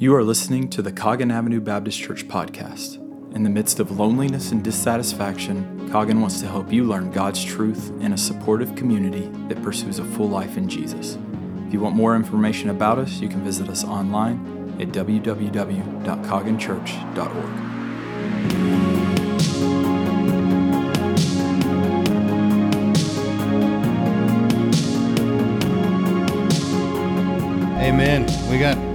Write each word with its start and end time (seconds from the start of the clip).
You 0.00 0.14
are 0.14 0.22
listening 0.22 0.70
to 0.70 0.80
the 0.80 0.92
Coggin 0.92 1.32
Avenue 1.32 1.60
Baptist 1.60 1.98
Church 1.98 2.28
podcast. 2.28 2.98
In 3.34 3.42
the 3.42 3.50
midst 3.50 3.80
of 3.80 3.98
loneliness 3.98 4.52
and 4.52 4.62
dissatisfaction, 4.62 5.90
Coggin 5.90 6.20
wants 6.20 6.40
to 6.40 6.46
help 6.46 6.72
you 6.72 6.84
learn 6.84 7.10
God's 7.10 7.44
truth 7.44 7.90
in 8.00 8.12
a 8.12 8.16
supportive 8.16 8.76
community 8.76 9.28
that 9.48 9.60
pursues 9.60 9.98
a 9.98 10.04
full 10.04 10.28
life 10.28 10.56
in 10.56 10.68
Jesus. 10.68 11.18
If 11.66 11.72
you 11.72 11.80
want 11.80 11.96
more 11.96 12.14
information 12.14 12.70
about 12.70 13.00
us, 13.00 13.18
you 13.18 13.28
can 13.28 13.42
visit 13.42 13.68
us 13.68 13.82
online 13.82 14.76
at 14.80 14.90
www.cogginchurch.org. 14.90 17.77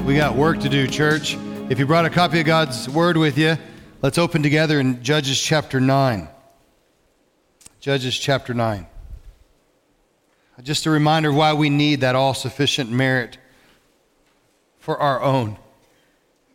We 0.05 0.17
got 0.17 0.35
work 0.35 0.59
to 0.59 0.67
do, 0.67 0.85
church. 0.85 1.37
If 1.69 1.79
you 1.79 1.85
brought 1.85 2.03
a 2.03 2.09
copy 2.09 2.41
of 2.41 2.45
God's 2.45 2.89
word 2.89 3.15
with 3.15 3.37
you, 3.37 3.57
let's 4.01 4.17
open 4.17 4.43
together 4.43 4.77
in 4.81 5.01
Judges 5.01 5.39
chapter 5.39 5.79
9. 5.79 6.27
Judges 7.79 8.19
chapter 8.19 8.53
9. 8.53 8.85
Just 10.61 10.85
a 10.87 10.89
reminder 10.89 11.29
of 11.29 11.35
why 11.35 11.53
we 11.53 11.69
need 11.69 12.01
that 12.01 12.15
all 12.15 12.33
sufficient 12.33 12.91
merit 12.91 13.37
for 14.77 14.97
our 14.97 15.21
own. 15.21 15.57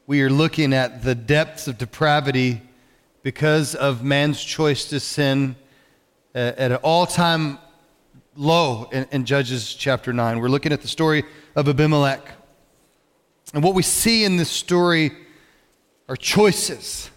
We 0.06 0.20
are 0.20 0.30
looking 0.30 0.74
at 0.74 1.02
the 1.02 1.14
depths 1.14 1.66
of 1.66 1.78
depravity 1.78 2.60
because 3.22 3.74
of 3.74 4.04
man's 4.04 4.44
choice 4.44 4.84
to 4.90 5.00
sin 5.00 5.56
uh, 6.34 6.52
at 6.58 6.70
an 6.70 6.78
all 6.82 7.06
time 7.06 7.56
low 8.36 8.90
in, 8.92 9.06
in 9.10 9.24
Judges 9.24 9.72
chapter 9.72 10.12
9. 10.12 10.38
We're 10.38 10.48
looking 10.48 10.72
at 10.72 10.82
the 10.82 10.88
story 10.88 11.24
of 11.56 11.66
Abimelech. 11.66 12.38
And 13.54 13.62
what 13.62 13.74
we 13.74 13.82
see 13.82 14.24
in 14.24 14.36
this 14.36 14.50
story 14.50 15.12
are 16.08 16.16
choices. 16.16 17.10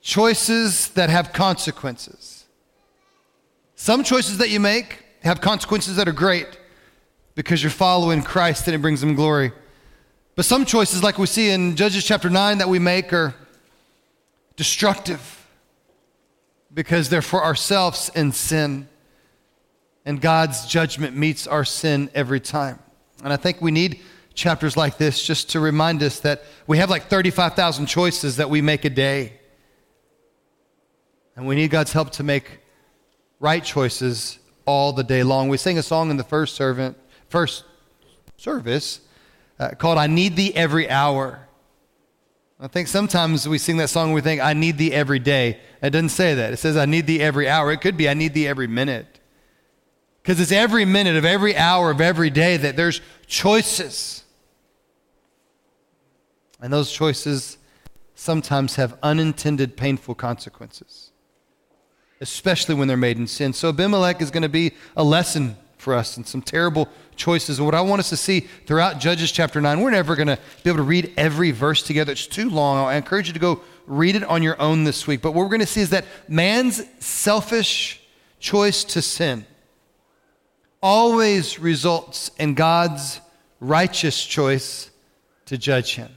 Choices 0.00 0.88
that 0.90 1.10
have 1.10 1.32
consequences. 1.32 2.46
Some 3.74 4.02
choices 4.02 4.38
that 4.38 4.50
you 4.50 4.60
make 4.60 5.04
have 5.22 5.40
consequences 5.40 5.96
that 5.96 6.08
are 6.08 6.12
great 6.12 6.58
because 7.34 7.62
you're 7.62 7.70
following 7.70 8.22
Christ 8.22 8.66
and 8.66 8.74
it 8.74 8.82
brings 8.82 9.02
him 9.02 9.14
glory. 9.14 9.52
But 10.34 10.44
some 10.44 10.64
choices, 10.64 11.02
like 11.02 11.18
we 11.18 11.26
see 11.26 11.50
in 11.50 11.76
Judges 11.76 12.04
chapter 12.04 12.30
9, 12.30 12.58
that 12.58 12.68
we 12.68 12.78
make 12.78 13.12
are 13.12 13.34
destructive 14.56 15.46
because 16.72 17.08
they're 17.08 17.22
for 17.22 17.42
ourselves 17.42 18.10
in 18.14 18.32
sin 18.32 18.88
and 20.08 20.20
God's 20.20 20.66
judgment 20.66 21.16
meets 21.16 21.46
our 21.46 21.66
sin 21.66 22.10
every 22.14 22.40
time. 22.40 22.78
And 23.22 23.30
I 23.30 23.36
think 23.36 23.60
we 23.60 23.70
need 23.70 24.00
chapters 24.38 24.76
like 24.76 24.96
this 24.96 25.22
just 25.22 25.50
to 25.50 25.60
remind 25.60 26.02
us 26.02 26.20
that 26.20 26.44
we 26.66 26.78
have 26.78 26.88
like 26.88 27.08
35,000 27.08 27.86
choices 27.86 28.36
that 28.36 28.48
we 28.48 28.62
make 28.62 28.84
a 28.84 28.90
day. 28.90 29.32
And 31.36 31.46
we 31.46 31.56
need 31.56 31.70
God's 31.70 31.92
help 31.92 32.10
to 32.12 32.22
make 32.22 32.60
right 33.40 33.62
choices 33.62 34.38
all 34.64 34.92
the 34.92 35.02
day 35.02 35.24
long. 35.24 35.48
We 35.48 35.56
sang 35.56 35.76
a 35.76 35.82
song 35.82 36.10
in 36.10 36.16
the 36.16 36.24
first 36.24 36.54
servant, 36.54 36.96
first 37.28 37.64
service 38.36 39.00
uh, 39.58 39.70
called 39.70 39.98
I 39.98 40.06
Need 40.06 40.36
Thee 40.36 40.54
Every 40.54 40.88
Hour. 40.88 41.48
I 42.60 42.68
think 42.68 42.88
sometimes 42.88 43.48
we 43.48 43.58
sing 43.58 43.76
that 43.78 43.88
song 43.88 44.06
and 44.06 44.14
we 44.14 44.20
think, 44.20 44.40
I 44.40 44.52
need 44.52 44.78
thee 44.78 44.92
every 44.92 45.18
day. 45.18 45.58
It 45.82 45.90
doesn't 45.90 46.08
say 46.10 46.34
that. 46.34 46.52
It 46.52 46.58
says, 46.58 46.76
I 46.76 46.86
need 46.86 47.06
thee 47.06 47.20
every 47.20 47.48
hour. 47.48 47.72
It 47.72 47.80
could 47.80 47.96
be, 47.96 48.08
I 48.08 48.14
need 48.14 48.34
thee 48.34 48.48
every 48.48 48.66
minute. 48.66 49.20
Because 50.22 50.40
it's 50.40 50.52
every 50.52 50.84
minute 50.84 51.16
of 51.16 51.24
every 51.24 51.56
hour 51.56 51.90
of 51.90 52.00
every 52.00 52.30
day 52.30 52.56
that 52.56 52.76
there's 52.76 53.00
choices. 53.26 54.24
And 56.60 56.72
those 56.72 56.90
choices 56.90 57.58
sometimes 58.14 58.76
have 58.76 58.98
unintended 59.02 59.76
painful 59.76 60.14
consequences, 60.14 61.12
especially 62.20 62.74
when 62.74 62.88
they're 62.88 62.96
made 62.96 63.16
in 63.16 63.26
sin. 63.26 63.52
So 63.52 63.68
Abimelech 63.68 64.20
is 64.20 64.30
going 64.30 64.42
to 64.42 64.48
be 64.48 64.72
a 64.96 65.04
lesson 65.04 65.56
for 65.76 65.94
us 65.94 66.16
in 66.16 66.24
some 66.24 66.42
terrible 66.42 66.88
choices. 67.14 67.58
And 67.58 67.66
what 67.66 67.74
I 67.74 67.80
want 67.80 68.00
us 68.00 68.08
to 68.10 68.16
see 68.16 68.40
throughout 68.40 68.98
Judges 68.98 69.30
chapter 69.30 69.60
9, 69.60 69.80
we're 69.80 69.90
never 69.90 70.16
going 70.16 70.26
to 70.26 70.38
be 70.64 70.70
able 70.70 70.78
to 70.78 70.82
read 70.82 71.12
every 71.16 71.52
verse 71.52 71.82
together. 71.82 72.12
It's 72.12 72.26
too 72.26 72.50
long. 72.50 72.84
I 72.84 72.96
encourage 72.96 73.28
you 73.28 73.32
to 73.34 73.38
go 73.38 73.62
read 73.86 74.16
it 74.16 74.24
on 74.24 74.42
your 74.42 74.60
own 74.60 74.84
this 74.84 75.06
week. 75.06 75.22
But 75.22 75.32
what 75.32 75.42
we're 75.42 75.48
going 75.48 75.60
to 75.60 75.66
see 75.66 75.80
is 75.80 75.90
that 75.90 76.04
man's 76.28 76.82
selfish 76.98 78.00
choice 78.40 78.84
to 78.84 79.02
sin 79.02 79.46
always 80.82 81.58
results 81.58 82.30
in 82.38 82.54
God's 82.54 83.20
righteous 83.60 84.24
choice 84.24 84.90
to 85.46 85.56
judge 85.56 85.94
him. 85.94 86.10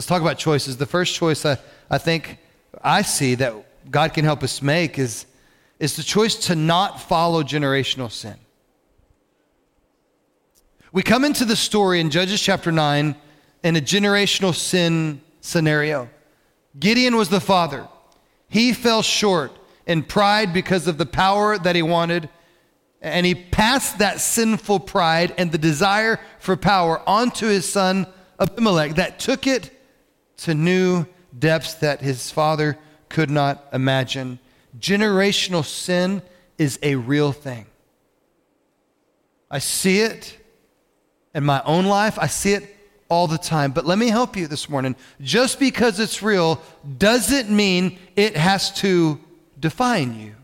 Let's 0.00 0.06
talk 0.06 0.22
about 0.22 0.38
choices. 0.38 0.78
The 0.78 0.86
first 0.86 1.14
choice 1.14 1.44
I, 1.44 1.58
I 1.90 1.98
think 1.98 2.38
I 2.82 3.02
see 3.02 3.34
that 3.34 3.52
God 3.90 4.14
can 4.14 4.24
help 4.24 4.42
us 4.42 4.62
make 4.62 4.98
is, 4.98 5.26
is 5.78 5.94
the 5.94 6.02
choice 6.02 6.36
to 6.46 6.56
not 6.56 7.02
follow 7.02 7.42
generational 7.42 8.10
sin. 8.10 8.36
We 10.90 11.02
come 11.02 11.22
into 11.22 11.44
the 11.44 11.54
story 11.54 12.00
in 12.00 12.08
Judges 12.08 12.40
chapter 12.40 12.72
9 12.72 13.14
in 13.62 13.76
a 13.76 13.80
generational 13.82 14.54
sin 14.54 15.20
scenario. 15.42 16.08
Gideon 16.78 17.14
was 17.14 17.28
the 17.28 17.38
father. 17.38 17.86
He 18.48 18.72
fell 18.72 19.02
short 19.02 19.52
in 19.86 20.02
pride 20.02 20.54
because 20.54 20.88
of 20.88 20.96
the 20.96 21.04
power 21.04 21.58
that 21.58 21.76
he 21.76 21.82
wanted 21.82 22.30
and 23.02 23.26
he 23.26 23.34
passed 23.34 23.98
that 23.98 24.18
sinful 24.20 24.80
pride 24.80 25.34
and 25.36 25.52
the 25.52 25.58
desire 25.58 26.18
for 26.38 26.56
power 26.56 27.06
onto 27.06 27.48
his 27.48 27.70
son 27.70 28.06
Abimelech 28.38 28.94
that 28.94 29.18
took 29.18 29.46
it 29.46 29.76
to 30.42 30.54
new 30.54 31.06
depths 31.38 31.74
that 31.74 32.00
his 32.00 32.30
father 32.30 32.78
could 33.08 33.30
not 33.30 33.64
imagine. 33.72 34.38
Generational 34.78 35.64
sin 35.64 36.22
is 36.58 36.78
a 36.82 36.94
real 36.94 37.32
thing. 37.32 37.66
I 39.50 39.58
see 39.58 40.00
it 40.00 40.38
in 41.34 41.44
my 41.44 41.62
own 41.64 41.86
life, 41.86 42.18
I 42.18 42.26
see 42.26 42.54
it 42.54 42.76
all 43.08 43.26
the 43.26 43.38
time. 43.38 43.72
But 43.72 43.84
let 43.84 43.98
me 43.98 44.08
help 44.08 44.36
you 44.36 44.46
this 44.46 44.68
morning. 44.68 44.96
Just 45.20 45.58
because 45.58 45.98
it's 46.00 46.22
real 46.22 46.62
doesn't 46.98 47.50
mean 47.50 47.98
it 48.16 48.36
has 48.36 48.72
to 48.80 49.18
define 49.58 50.18
you. 50.18 50.34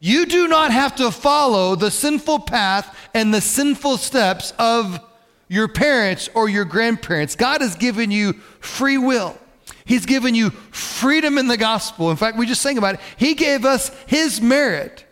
You 0.00 0.26
do 0.26 0.46
not 0.46 0.70
have 0.70 0.94
to 0.96 1.10
follow 1.10 1.74
the 1.74 1.90
sinful 1.90 2.40
path 2.40 2.96
and 3.14 3.34
the 3.34 3.40
sinful 3.40 3.96
steps 3.96 4.52
of 4.58 5.00
your 5.48 5.68
parents 5.68 6.28
or 6.34 6.48
your 6.48 6.64
grandparents. 6.64 7.34
God 7.34 7.60
has 7.60 7.74
given 7.74 8.10
you 8.10 8.34
free 8.60 8.98
will. 8.98 9.38
He's 9.84 10.06
given 10.06 10.34
you 10.34 10.50
freedom 10.50 11.38
in 11.38 11.48
the 11.48 11.56
gospel. 11.56 12.10
In 12.10 12.16
fact, 12.16 12.36
we 12.36 12.46
just 12.46 12.60
sang 12.60 12.78
about 12.78 12.94
it. 12.94 13.00
He 13.16 13.34
gave 13.34 13.64
us 13.64 13.88
His 14.06 14.40
merit 14.40 15.04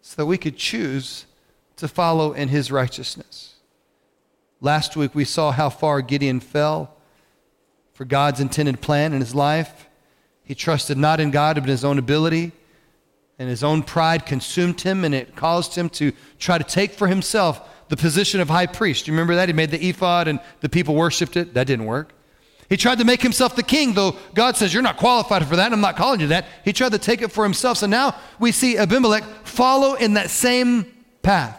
so 0.00 0.16
that 0.16 0.26
we 0.26 0.38
could 0.38 0.56
choose 0.56 1.26
to 1.76 1.86
follow 1.86 2.32
in 2.32 2.48
His 2.48 2.72
righteousness. 2.72 3.54
Last 4.60 4.96
week, 4.96 5.14
we 5.14 5.24
saw 5.24 5.52
how 5.52 5.68
far 5.68 6.00
Gideon 6.00 6.40
fell 6.40 6.94
for 7.92 8.04
God's 8.04 8.40
intended 8.40 8.80
plan 8.80 9.12
in 9.12 9.20
his 9.20 9.34
life. 9.34 9.88
He 10.44 10.54
trusted 10.54 10.96
not 10.96 11.20
in 11.20 11.30
God, 11.30 11.56
but 11.56 11.64
in 11.64 11.70
his 11.70 11.84
own 11.84 11.98
ability 11.98 12.52
and 13.38 13.48
his 13.48 13.64
own 13.64 13.82
pride 13.82 14.24
consumed 14.24 14.80
him, 14.80 15.04
and 15.04 15.14
it 15.14 15.34
caused 15.34 15.74
him 15.74 15.88
to 15.88 16.12
try 16.38 16.58
to 16.58 16.64
take 16.64 16.92
for 16.92 17.08
himself 17.08 17.68
the 17.88 17.96
position 17.96 18.40
of 18.40 18.48
high 18.48 18.66
priest. 18.66 19.06
You 19.06 19.12
remember 19.12 19.34
that? 19.34 19.48
He 19.48 19.52
made 19.52 19.70
the 19.70 19.88
ephod, 19.88 20.28
and 20.28 20.40
the 20.60 20.68
people 20.68 20.94
worshiped 20.94 21.36
it. 21.36 21.54
That 21.54 21.66
didn't 21.66 21.86
work. 21.86 22.12
He 22.68 22.76
tried 22.76 22.98
to 22.98 23.04
make 23.04 23.20
himself 23.20 23.54
the 23.54 23.62
king, 23.62 23.92
though 23.92 24.16
God 24.34 24.56
says, 24.56 24.72
You're 24.72 24.82
not 24.82 24.96
qualified 24.96 25.46
for 25.46 25.56
that. 25.56 25.72
I'm 25.72 25.80
not 25.80 25.96
calling 25.96 26.20
you 26.20 26.28
that. 26.28 26.46
He 26.64 26.72
tried 26.72 26.92
to 26.92 26.98
take 26.98 27.20
it 27.20 27.30
for 27.30 27.44
himself. 27.44 27.78
So 27.78 27.86
now 27.86 28.16
we 28.38 28.52
see 28.52 28.78
Abimelech 28.78 29.24
follow 29.44 29.94
in 29.94 30.14
that 30.14 30.30
same 30.30 30.86
path. 31.22 31.58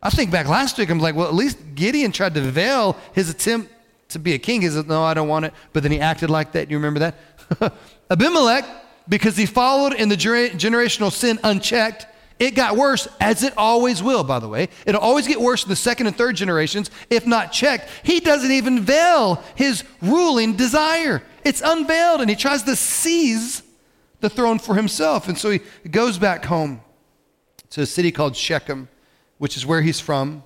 I 0.00 0.10
think 0.10 0.30
back 0.30 0.46
last 0.46 0.78
week, 0.78 0.90
I'm 0.90 1.00
like, 1.00 1.16
well, 1.16 1.26
at 1.26 1.34
least 1.34 1.58
Gideon 1.74 2.12
tried 2.12 2.34
to 2.34 2.40
veil 2.40 2.96
his 3.12 3.28
attempt 3.28 3.72
to 4.10 4.20
be 4.20 4.34
a 4.34 4.38
king. 4.38 4.62
He 4.62 4.68
said, 4.68 4.86
No, 4.86 5.02
I 5.02 5.14
don't 5.14 5.28
want 5.28 5.46
it. 5.46 5.54
But 5.72 5.82
then 5.82 5.90
he 5.90 6.00
acted 6.00 6.30
like 6.30 6.52
that. 6.52 6.70
You 6.70 6.76
remember 6.76 7.00
that? 7.00 7.74
Abimelech 8.10 8.64
because 9.08 9.36
he 9.36 9.46
followed 9.46 9.94
in 9.94 10.08
the 10.08 10.16
generational 10.16 11.10
sin 11.10 11.38
unchecked, 11.42 12.06
it 12.38 12.54
got 12.54 12.76
worse, 12.76 13.08
as 13.20 13.42
it 13.42 13.52
always 13.56 14.02
will, 14.02 14.22
by 14.22 14.38
the 14.38 14.48
way. 14.48 14.68
It'll 14.86 15.00
always 15.00 15.26
get 15.26 15.40
worse 15.40 15.64
in 15.64 15.68
the 15.68 15.76
second 15.76 16.06
and 16.06 16.16
third 16.16 16.36
generations 16.36 16.90
if 17.10 17.26
not 17.26 17.52
checked. 17.52 17.88
He 18.02 18.20
doesn't 18.20 18.50
even 18.50 18.80
veil 18.80 19.42
his 19.54 19.84
ruling 20.00 20.56
desire, 20.56 21.22
it's 21.44 21.62
unveiled, 21.64 22.20
and 22.20 22.30
he 22.30 22.36
tries 22.36 22.62
to 22.64 22.76
seize 22.76 23.62
the 24.20 24.30
throne 24.30 24.58
for 24.58 24.74
himself. 24.74 25.28
And 25.28 25.38
so 25.38 25.50
he 25.50 25.60
goes 25.90 26.18
back 26.18 26.44
home 26.44 26.80
to 27.70 27.82
a 27.82 27.86
city 27.86 28.10
called 28.10 28.36
Shechem, 28.36 28.88
which 29.38 29.56
is 29.56 29.66
where 29.66 29.82
he's 29.82 30.00
from. 30.00 30.42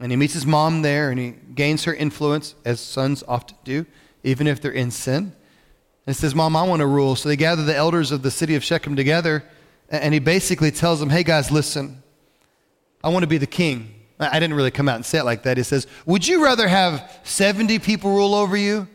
And 0.00 0.10
he 0.10 0.16
meets 0.16 0.34
his 0.34 0.46
mom 0.46 0.82
there 0.82 1.10
and 1.10 1.18
he 1.18 1.34
gains 1.54 1.84
her 1.84 1.94
influence, 1.94 2.54
as 2.64 2.80
sons 2.80 3.22
often 3.28 3.56
do, 3.64 3.86
even 4.24 4.46
if 4.46 4.60
they're 4.60 4.72
in 4.72 4.90
sin. 4.90 5.34
And 6.06 6.16
says, 6.16 6.34
Mom, 6.34 6.56
I 6.56 6.64
want 6.64 6.80
to 6.80 6.86
rule. 6.86 7.14
So 7.14 7.28
they 7.28 7.36
gather 7.36 7.62
the 7.62 7.76
elders 7.76 8.10
of 8.10 8.22
the 8.22 8.30
city 8.30 8.56
of 8.56 8.64
Shechem 8.64 8.96
together, 8.96 9.44
and 9.92 10.14
he 10.14 10.20
basically 10.20 10.70
tells 10.70 10.98
them, 11.00 11.10
Hey 11.10 11.22
guys, 11.22 11.50
listen, 11.50 12.02
I 13.04 13.10
want 13.10 13.22
to 13.22 13.28
be 13.28 13.38
the 13.38 13.46
king. 13.46 13.94
I 14.18 14.38
didn't 14.38 14.54
really 14.54 14.70
come 14.70 14.88
out 14.88 14.96
and 14.96 15.04
say 15.04 15.18
it 15.18 15.24
like 15.24 15.42
that. 15.42 15.56
He 15.56 15.62
says, 15.62 15.86
Would 16.06 16.26
you 16.26 16.42
rather 16.42 16.68
have 16.68 17.20
70 17.24 17.78
people 17.80 18.14
rule 18.14 18.34
over 18.34 18.56
you? 18.56 18.88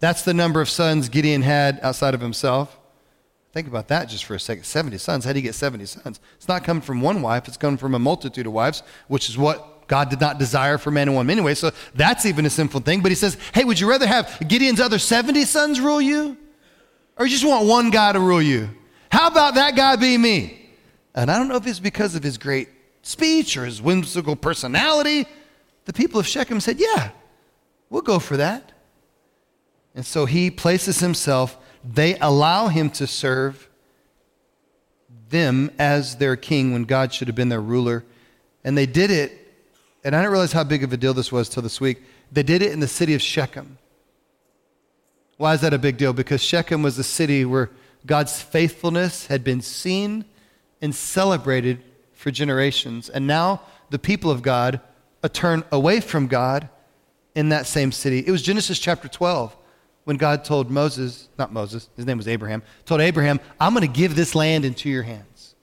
That's 0.00 0.22
the 0.22 0.34
number 0.34 0.60
of 0.60 0.68
sons 0.68 1.08
Gideon 1.08 1.42
had 1.42 1.80
outside 1.82 2.14
of 2.14 2.20
himself. 2.20 2.78
Think 3.52 3.68
about 3.68 3.88
that 3.88 4.08
just 4.08 4.24
for 4.24 4.34
a 4.34 4.40
second. 4.40 4.64
70 4.64 4.98
sons. 4.98 5.24
How 5.24 5.32
do 5.32 5.38
you 5.38 5.42
get 5.42 5.54
70 5.54 5.86
sons? 5.86 6.20
It's 6.36 6.48
not 6.48 6.64
coming 6.64 6.82
from 6.82 7.00
one 7.00 7.22
wife, 7.22 7.48
it's 7.48 7.56
coming 7.56 7.78
from 7.78 7.94
a 7.94 7.98
multitude 7.98 8.46
of 8.46 8.52
wives, 8.52 8.82
which 9.08 9.28
is 9.28 9.38
what 9.38 9.86
God 9.86 10.10
did 10.10 10.20
not 10.20 10.38
desire 10.38 10.76
for 10.76 10.90
man 10.90 11.08
and 11.08 11.16
woman 11.16 11.30
anyway. 11.30 11.54
So 11.54 11.70
that's 11.94 12.26
even 12.26 12.46
a 12.46 12.50
sinful 12.50 12.80
thing. 12.80 13.00
But 13.00 13.10
he 13.10 13.16
says, 13.16 13.38
Hey, 13.52 13.64
would 13.64 13.80
you 13.80 13.88
rather 13.88 14.06
have 14.06 14.42
Gideon's 14.46 14.80
other 14.80 14.98
70 14.98 15.44
sons 15.44 15.80
rule 15.80 16.00
you? 16.00 16.36
Or 17.16 17.26
you 17.26 17.30
just 17.30 17.46
want 17.46 17.66
one 17.66 17.90
guy 17.90 18.12
to 18.12 18.20
rule 18.20 18.42
you? 18.42 18.70
How 19.14 19.28
about 19.28 19.54
that 19.54 19.76
guy 19.76 19.94
be 19.94 20.18
me? 20.18 20.70
And 21.14 21.30
I 21.30 21.38
don't 21.38 21.46
know 21.46 21.54
if 21.54 21.64
it's 21.68 21.78
because 21.78 22.16
of 22.16 22.24
his 22.24 22.36
great 22.36 22.68
speech 23.02 23.56
or 23.56 23.64
his 23.64 23.80
whimsical 23.80 24.34
personality. 24.34 25.26
The 25.84 25.92
people 25.92 26.18
of 26.18 26.26
Shechem 26.26 26.58
said, 26.58 26.80
Yeah, 26.80 27.12
we'll 27.90 28.02
go 28.02 28.18
for 28.18 28.36
that. 28.38 28.72
And 29.94 30.04
so 30.04 30.26
he 30.26 30.50
places 30.50 30.98
himself, 30.98 31.56
they 31.84 32.18
allow 32.18 32.66
him 32.66 32.90
to 32.90 33.06
serve 33.06 33.68
them 35.28 35.70
as 35.78 36.16
their 36.16 36.34
king 36.34 36.72
when 36.72 36.82
God 36.82 37.14
should 37.14 37.28
have 37.28 37.36
been 37.36 37.50
their 37.50 37.60
ruler. 37.60 38.04
And 38.64 38.76
they 38.76 38.86
did 38.86 39.12
it, 39.12 39.30
and 40.02 40.16
I 40.16 40.22
didn't 40.22 40.32
realize 40.32 40.52
how 40.52 40.64
big 40.64 40.82
of 40.82 40.92
a 40.92 40.96
deal 40.96 41.14
this 41.14 41.30
was 41.30 41.48
till 41.48 41.62
this 41.62 41.80
week. 41.80 42.02
They 42.32 42.42
did 42.42 42.62
it 42.62 42.72
in 42.72 42.80
the 42.80 42.88
city 42.88 43.14
of 43.14 43.22
Shechem. 43.22 43.78
Why 45.36 45.54
is 45.54 45.60
that 45.60 45.72
a 45.72 45.78
big 45.78 45.98
deal? 45.98 46.12
Because 46.12 46.42
Shechem 46.42 46.82
was 46.82 46.96
the 46.96 47.04
city 47.04 47.44
where 47.44 47.70
God's 48.06 48.40
faithfulness 48.40 49.26
had 49.26 49.44
been 49.44 49.60
seen 49.60 50.24
and 50.80 50.94
celebrated 50.94 51.82
for 52.12 52.30
generations. 52.30 53.08
And 53.08 53.26
now 53.26 53.62
the 53.90 53.98
people 53.98 54.30
of 54.30 54.42
God 54.42 54.80
turn 55.32 55.64
away 55.72 56.00
from 56.00 56.26
God 56.26 56.68
in 57.34 57.48
that 57.48 57.66
same 57.66 57.92
city. 57.92 58.22
It 58.26 58.30
was 58.30 58.42
Genesis 58.42 58.78
chapter 58.78 59.08
12 59.08 59.56
when 60.04 60.16
God 60.16 60.44
told 60.44 60.70
Moses, 60.70 61.28
not 61.38 61.52
Moses, 61.52 61.88
his 61.96 62.04
name 62.04 62.18
was 62.18 62.28
Abraham, 62.28 62.62
told 62.84 63.00
Abraham, 63.00 63.40
I'm 63.58 63.72
going 63.74 63.86
to 63.86 63.92
give 63.92 64.14
this 64.14 64.34
land 64.34 64.64
into 64.64 64.90
your 64.90 65.02
hands. 65.02 65.54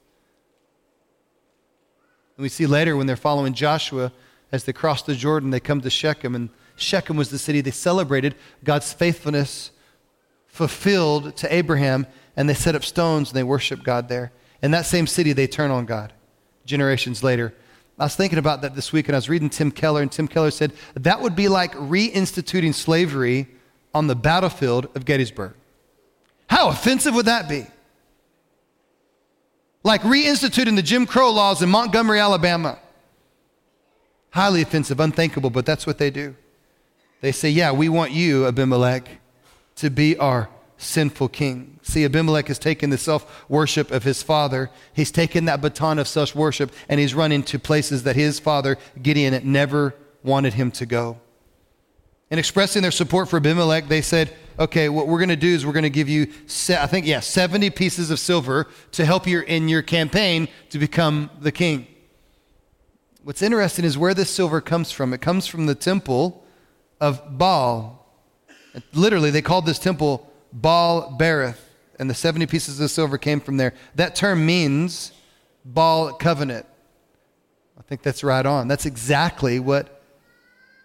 And 2.36 2.44
we 2.44 2.50
see 2.50 2.66
later 2.66 2.98
when 2.98 3.06
they're 3.06 3.16
following 3.16 3.54
Joshua, 3.54 4.12
as 4.52 4.64
they 4.64 4.74
cross 4.74 5.04
the 5.04 5.16
Jordan, 5.16 5.52
they 5.52 5.60
come 5.60 5.82
to 5.82 5.90
Shechem, 5.90 6.36
and 6.36 6.50
Shechem 6.76 7.16
was 7.16 7.30
the 7.30 7.38
city 7.38 7.62
they 7.62 7.72
celebrated 7.72 8.36
God's 8.64 8.92
faithfulness 8.92 9.72
fulfilled 10.48 11.38
to 11.38 11.54
Abraham, 11.54 12.08
and 12.36 12.50
they 12.50 12.54
set 12.54 12.76
up 12.76 12.84
stones 12.84 13.30
and 13.30 13.38
they 13.38 13.44
worship 13.44 13.84
God 13.84 14.10
there. 14.10 14.32
In 14.62 14.72
that 14.72 14.86
same 14.86 15.08
city, 15.08 15.34
they 15.34 15.48
turn 15.48 15.72
on 15.72 15.86
God 15.86 16.14
generations 16.66 17.24
later. 17.24 17.54
I 18.00 18.06
was 18.06 18.16
thinking 18.16 18.40
about 18.40 18.62
that 18.62 18.76
this 18.76 18.92
week, 18.92 19.08
and 19.08 19.16
I 19.16 19.18
was 19.18 19.30
reading 19.30 19.50
Tim 19.50 19.72
Keller, 19.72 20.02
and 20.02 20.12
Tim 20.12 20.28
Keller 20.28 20.52
said 20.52 20.74
that 20.96 21.22
would 21.22 21.36
be 21.36 21.48
like 21.48 21.74
reinstituting 21.74 22.74
slavery 22.74 23.48
on 23.94 24.08
the 24.08 24.16
battlefield 24.16 24.88
of 24.96 25.06
Gettysburg. 25.06 25.54
How 26.48 26.70
offensive 26.70 27.14
would 27.14 27.28
that 27.28 27.48
be? 27.48 27.66
Like 29.84 30.02
reinstituting 30.02 30.76
the 30.76 30.82
Jim 30.82 31.06
Crow 31.06 31.32
laws 31.32 31.62
in 31.62 31.70
Montgomery, 31.70 32.20
Alabama. 32.20 32.80
Highly 34.32 34.62
offensive, 34.62 35.00
unthinkable, 35.00 35.50
but 35.50 35.66
that's 35.66 35.86
what 35.86 35.98
they 35.98 36.10
do. 36.10 36.36
They 37.22 37.32
say, 37.32 37.50
Yeah, 37.50 37.72
we 37.72 37.90
want 37.90 38.12
you, 38.12 38.48
Abimelech, 38.48 39.08
to 39.76 39.90
be 39.90 40.18
our 40.18 40.50
sinful 40.82 41.30
king. 41.30 41.80
See, 41.84 42.04
Abimelech 42.04 42.48
has 42.48 42.60
taken 42.60 42.90
the 42.90 42.98
self 42.98 43.46
worship 43.50 43.92
of 43.92 44.04
his 44.04 44.24
father. 44.24 44.70
He's 44.94 45.12
taken 45.12 45.46
that 45.46 45.62
baton 45.62 46.00
of 46.00 46.08
self 46.08 46.36
worship 46.36 46.72
and 46.90 47.00
he's 47.00 47.14
run 47.14 47.32
into 47.32 47.60
places 47.60 48.04
that 48.04 48.16
his 48.16 48.40
father, 48.40 48.78
Gideon, 49.02 49.40
never 49.52 49.96
wanted 50.24 50.54
him 50.54 50.72
to 50.72 50.86
go. 50.86 51.20
In 52.30 52.40
expressing 52.40 52.82
their 52.82 52.92
support 52.92 53.28
for 53.28 53.38
Abimelech, 53.38 53.90
they 53.90 54.02
said, 54.02 54.34
okay, 54.58 54.88
what 54.88 55.08
we're 55.08 55.20
going 55.20 55.30
to 55.30 55.36
do 55.36 55.50
is 55.50 55.66
we're 55.66 55.74
going 55.74 55.84
to 55.84 55.90
give 55.90 56.08
you, 56.08 56.28
I 56.70 56.88
think, 56.88 57.06
yeah, 57.06 57.20
70 57.20 57.70
pieces 57.72 58.10
of 58.10 58.20
silver 58.20 58.68
to 58.94 59.06
help 59.06 59.28
you 59.28 59.42
in 59.42 59.68
your 59.68 59.82
campaign 59.82 60.48
to 60.70 60.80
become 60.80 61.30
the 61.42 61.52
king. 61.52 61.88
What's 63.24 63.42
interesting 63.42 63.86
is 63.86 63.98
where 63.98 64.14
this 64.14 64.30
silver 64.30 64.62
comes 64.62 64.92
from. 64.92 65.14
It 65.14 65.22
comes 65.22 65.46
from 65.46 65.66
the 65.66 65.76
temple 65.76 66.46
of 67.02 67.38
Baal. 67.38 68.08
Literally, 68.94 69.30
they 69.30 69.42
called 69.42 69.66
this 69.66 69.78
temple 69.78 70.31
Baal 70.54 71.16
Berith, 71.18 71.58
and 72.00 72.10
the 72.10 72.14
70 72.14 72.46
pieces 72.48 72.80
of 72.80 72.90
silver 72.92 73.18
came 73.18 73.40
from 73.40 73.58
there. 73.58 73.74
That 73.96 74.16
term 74.16 74.46
means 74.46 75.12
Baal 75.64 76.14
covenant. 76.14 76.66
I 77.78 77.82
think 77.84 78.02
that's 78.02 78.24
right 78.24 78.46
on. 78.46 78.68
That's 78.68 78.86
exactly 78.86 79.60
what 79.60 80.02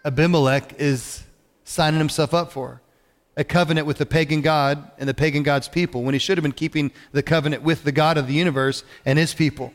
Abimelech 0.04 0.74
is 0.78 1.24
signing 1.64 1.98
himself 1.98 2.32
up 2.32 2.52
for 2.52 2.80
a 3.36 3.44
covenant 3.44 3.86
with 3.86 3.98
the 3.98 4.06
pagan 4.06 4.40
God 4.40 4.90
and 4.98 5.08
the 5.08 5.14
pagan 5.14 5.42
God's 5.42 5.68
people 5.68 6.02
when 6.02 6.14
he 6.14 6.18
should 6.18 6.38
have 6.38 6.42
been 6.42 6.52
keeping 6.52 6.90
the 7.12 7.22
covenant 7.22 7.62
with 7.62 7.84
the 7.84 7.92
God 7.92 8.16
of 8.16 8.26
the 8.26 8.32
universe 8.32 8.82
and 9.04 9.18
his 9.18 9.34
people. 9.34 9.74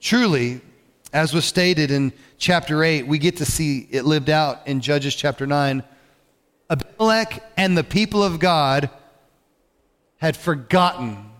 Truly, 0.00 0.60
as 1.12 1.32
was 1.32 1.44
stated 1.44 1.90
in 1.90 2.12
chapter 2.38 2.82
8, 2.82 3.06
we 3.06 3.18
get 3.18 3.36
to 3.36 3.44
see 3.44 3.86
it 3.90 4.04
lived 4.04 4.30
out 4.30 4.66
in 4.66 4.80
Judges 4.80 5.14
chapter 5.14 5.46
9. 5.46 5.82
Abimelech 6.70 7.42
and 7.56 7.76
the 7.76 7.84
people 7.84 8.22
of 8.22 8.38
God 8.38 8.88
had 10.18 10.36
forgotten 10.36 11.30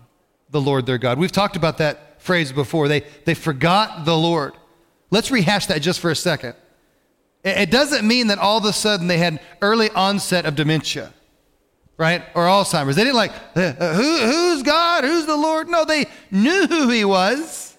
the 0.49 0.59
Lord 0.59 0.85
their 0.85 0.97
God. 0.97 1.17
We've 1.17 1.31
talked 1.31 1.55
about 1.55 1.77
that 1.77 2.21
phrase 2.21 2.51
before. 2.51 2.87
They, 2.87 3.05
they 3.25 3.33
forgot 3.33 4.05
the 4.05 4.17
Lord. 4.17 4.53
Let's 5.09 5.31
rehash 5.31 5.67
that 5.67 5.81
just 5.81 5.99
for 5.99 6.11
a 6.11 6.15
second. 6.15 6.55
It 7.43 7.71
doesn't 7.71 8.07
mean 8.07 8.27
that 8.27 8.37
all 8.37 8.57
of 8.57 8.65
a 8.65 8.73
sudden 8.73 9.07
they 9.07 9.17
had 9.17 9.39
early 9.61 9.89
onset 9.91 10.45
of 10.45 10.55
dementia, 10.55 11.11
right? 11.97 12.23
Or 12.35 12.45
Alzheimer's. 12.45 12.95
They 12.95 13.03
didn't 13.03 13.15
like, 13.15 13.31
uh, 13.55 13.93
Who, 13.93 14.17
who's 14.19 14.61
God? 14.61 15.03
Who's 15.03 15.25
the 15.25 15.37
Lord? 15.37 15.67
No, 15.67 15.85
they 15.85 16.05
knew 16.29 16.67
who 16.67 16.89
he 16.89 17.03
was 17.03 17.75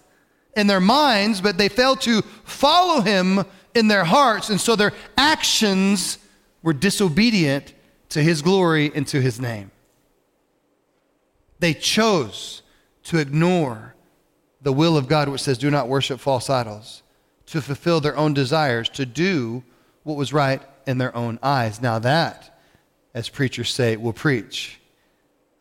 in 0.57 0.67
their 0.67 0.81
minds, 0.81 1.41
but 1.41 1.59
they 1.59 1.69
failed 1.69 2.01
to 2.03 2.23
follow 2.45 3.03
him 3.03 3.45
in 3.75 3.89
their 3.89 4.05
hearts. 4.05 4.51
And 4.51 4.61
so 4.61 4.75
their 4.75 4.93
actions 5.17 6.19
were 6.63 6.73
disobedient 6.73 7.75
to 8.11 8.23
his 8.23 8.43
glory 8.43 8.93
and 8.95 9.07
to 9.09 9.21
his 9.21 9.41
name. 9.41 9.71
They 11.59 11.75
chose 11.75 12.63
to 13.05 13.19
ignore 13.19 13.95
the 14.61 14.73
will 14.73 14.97
of 14.97 15.09
God, 15.09 15.29
which 15.29 15.41
says, 15.41 15.59
Do 15.59 15.71
not 15.71 15.89
worship 15.89 16.21
false 16.21 16.49
idols 16.49 17.03
to 17.47 17.61
fulfill 17.61 18.01
their 18.01 18.17
own 18.17 18.35
desires, 18.35 18.89
to 18.91 19.07
do 19.07 19.63
what 20.05 20.17
was 20.17 20.33
right 20.33 20.63
in 20.87 20.99
their 20.99 21.15
own 21.17 21.39
eyes. 21.43 21.81
Now, 21.81 21.99
that, 22.01 22.59
as 23.15 23.29
preachers 23.29 23.71
say, 23.71 23.97
will 23.97 24.13
preach. 24.13 24.79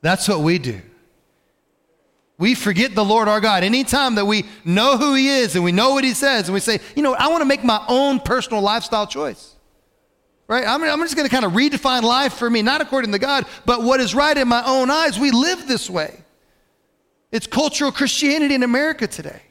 That's 0.02 0.28
what 0.28 0.40
we 0.40 0.58
do. 0.58 0.82
We 2.38 2.56
forget 2.56 2.96
the 2.96 3.06
Lord 3.06 3.28
our 3.28 3.40
God. 3.40 3.64
Anytime 3.64 4.16
that 4.16 4.26
we 4.26 4.46
know 4.66 4.98
who 4.98 5.14
He 5.14 5.28
is 5.28 5.56
and 5.56 5.64
we 5.64 5.72
know 5.72 5.92
what 5.92 6.04
He 6.04 6.14
says, 6.14 6.48
and 6.48 6.54
we 6.54 6.60
say, 6.60 6.80
you 6.96 7.04
know, 7.04 7.14
I 7.14 7.28
want 7.28 7.42
to 7.42 7.46
make 7.46 7.64
my 7.64 7.84
own 7.88 8.20
personal 8.20 8.62
lifestyle 8.62 9.06
choice. 9.06 9.51
Right? 10.52 10.68
I'm, 10.68 10.84
I'm 10.84 11.00
just 11.00 11.16
going 11.16 11.26
to 11.26 11.34
kind 11.34 11.46
of 11.46 11.54
redefine 11.54 12.02
life 12.02 12.34
for 12.34 12.50
me, 12.50 12.62
not 12.62 12.82
according 12.82 13.14
to 13.14 13.20
God, 13.20 13.46
but 13.66 13.84
what 13.84 14.02
is 14.02 14.14
right 14.14 14.38
in 14.38 14.50
my 14.50 14.62
own 14.66 14.92
eyes. 14.92 15.18
We 15.18 15.32
live 15.32 15.66
this 15.66 15.90
way. 15.90 16.26
It's 17.32 17.48
cultural 17.48 17.90
Christianity 17.90 18.54
in 18.56 18.62
America 18.62 19.08
today. 19.08 19.44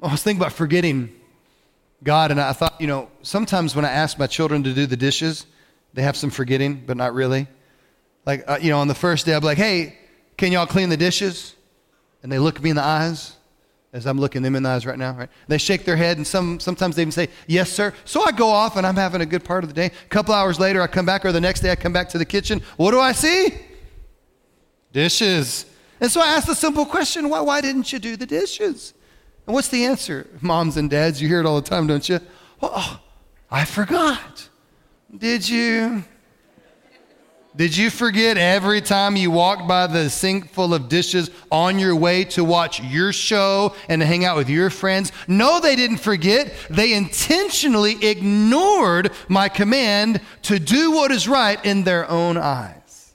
I 0.00 0.12
was 0.12 0.22
thinking 0.22 0.40
about 0.40 0.52
forgetting 0.52 1.12
God, 2.04 2.30
and 2.30 2.40
I 2.40 2.52
thought, 2.52 2.80
you 2.80 2.86
know, 2.86 3.10
sometimes 3.22 3.74
when 3.74 3.84
I 3.84 3.90
ask 3.90 4.16
my 4.16 4.28
children 4.28 4.62
to 4.62 4.72
do 4.72 4.86
the 4.86 4.96
dishes, 4.96 5.46
they 5.92 6.02
have 6.02 6.16
some 6.16 6.30
forgetting, 6.30 6.80
but 6.86 6.96
not 6.96 7.12
really. 7.12 7.48
Like, 8.24 8.44
uh, 8.46 8.58
you 8.62 8.70
know, 8.70 8.78
on 8.78 8.86
the 8.86 8.94
first 8.94 9.26
day, 9.26 9.34
I'll 9.34 9.40
be 9.40 9.46
like, 9.46 9.58
hey, 9.58 9.98
can 10.36 10.52
y'all 10.52 10.66
clean 10.66 10.88
the 10.88 10.96
dishes? 10.96 11.56
And 12.22 12.30
they 12.30 12.38
look 12.38 12.62
me 12.62 12.70
in 12.70 12.76
the 12.76 12.84
eyes 12.84 13.34
as 13.92 14.06
I'm 14.06 14.18
looking 14.18 14.40
them 14.42 14.56
in 14.56 14.62
the 14.62 14.70
eyes 14.70 14.86
right 14.86 14.98
now, 14.98 15.14
right? 15.14 15.28
They 15.48 15.58
shake 15.58 15.84
their 15.84 15.96
head, 15.96 16.16
and 16.16 16.26
some, 16.26 16.58
sometimes 16.60 16.96
they 16.96 17.02
even 17.02 17.12
say, 17.12 17.28
yes, 17.46 17.70
sir. 17.70 17.92
So 18.04 18.24
I 18.24 18.32
go 18.32 18.48
off, 18.48 18.76
and 18.76 18.86
I'm 18.86 18.96
having 18.96 19.20
a 19.20 19.26
good 19.26 19.44
part 19.44 19.64
of 19.64 19.68
the 19.68 19.74
day. 19.74 19.86
A 19.86 20.08
couple 20.08 20.34
hours 20.34 20.58
later, 20.58 20.80
I 20.80 20.86
come 20.86 21.04
back, 21.04 21.24
or 21.26 21.32
the 21.32 21.40
next 21.40 21.60
day, 21.60 21.70
I 21.70 21.76
come 21.76 21.92
back 21.92 22.08
to 22.10 22.18
the 22.18 22.24
kitchen. 22.24 22.62
What 22.76 22.92
do 22.92 23.00
I 23.00 23.12
see? 23.12 23.54
Dishes. 24.92 25.66
And 26.00 26.10
so 26.10 26.20
I 26.20 26.28
ask 26.28 26.46
the 26.46 26.54
simple 26.54 26.86
question 26.86 27.28
why, 27.28 27.40
why 27.40 27.60
didn't 27.60 27.92
you 27.92 27.98
do 27.98 28.16
the 28.16 28.26
dishes? 28.26 28.94
And 29.46 29.54
what's 29.54 29.68
the 29.68 29.84
answer? 29.84 30.26
Moms 30.40 30.76
and 30.76 30.88
dads, 30.88 31.20
you 31.20 31.28
hear 31.28 31.40
it 31.40 31.46
all 31.46 31.60
the 31.60 31.68
time, 31.68 31.86
don't 31.86 32.08
you? 32.08 32.18
Oh, 32.62 33.00
I 33.50 33.64
forgot. 33.64 34.48
Did 35.16 35.46
you? 35.48 36.04
Did 37.54 37.76
you 37.76 37.90
forget 37.90 38.38
every 38.38 38.80
time 38.80 39.14
you 39.14 39.30
walked 39.30 39.68
by 39.68 39.86
the 39.86 40.08
sink 40.08 40.50
full 40.50 40.72
of 40.72 40.88
dishes 40.88 41.30
on 41.50 41.78
your 41.78 41.94
way 41.94 42.24
to 42.24 42.42
watch 42.42 42.82
your 42.82 43.12
show 43.12 43.74
and 43.90 44.00
to 44.00 44.06
hang 44.06 44.24
out 44.24 44.38
with 44.38 44.48
your 44.48 44.70
friends? 44.70 45.12
No, 45.28 45.60
they 45.60 45.76
didn't 45.76 45.98
forget. 45.98 46.54
They 46.70 46.94
intentionally 46.94 48.02
ignored 48.02 49.12
my 49.28 49.50
command 49.50 50.22
to 50.42 50.58
do 50.58 50.92
what 50.92 51.10
is 51.10 51.28
right 51.28 51.62
in 51.62 51.84
their 51.84 52.08
own 52.08 52.38
eyes. 52.38 53.12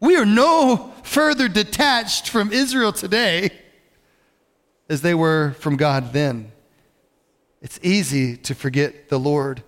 We 0.00 0.16
are 0.16 0.26
no 0.26 0.94
further 1.02 1.48
detached 1.48 2.30
from 2.30 2.50
Israel 2.50 2.92
today 2.94 3.50
as 4.88 5.02
they 5.02 5.14
were 5.14 5.54
from 5.58 5.76
God 5.76 6.14
then. 6.14 6.50
It's 7.60 7.78
easy 7.82 8.38
to 8.38 8.54
forget 8.54 9.10
the 9.10 9.18
Lord 9.18 9.62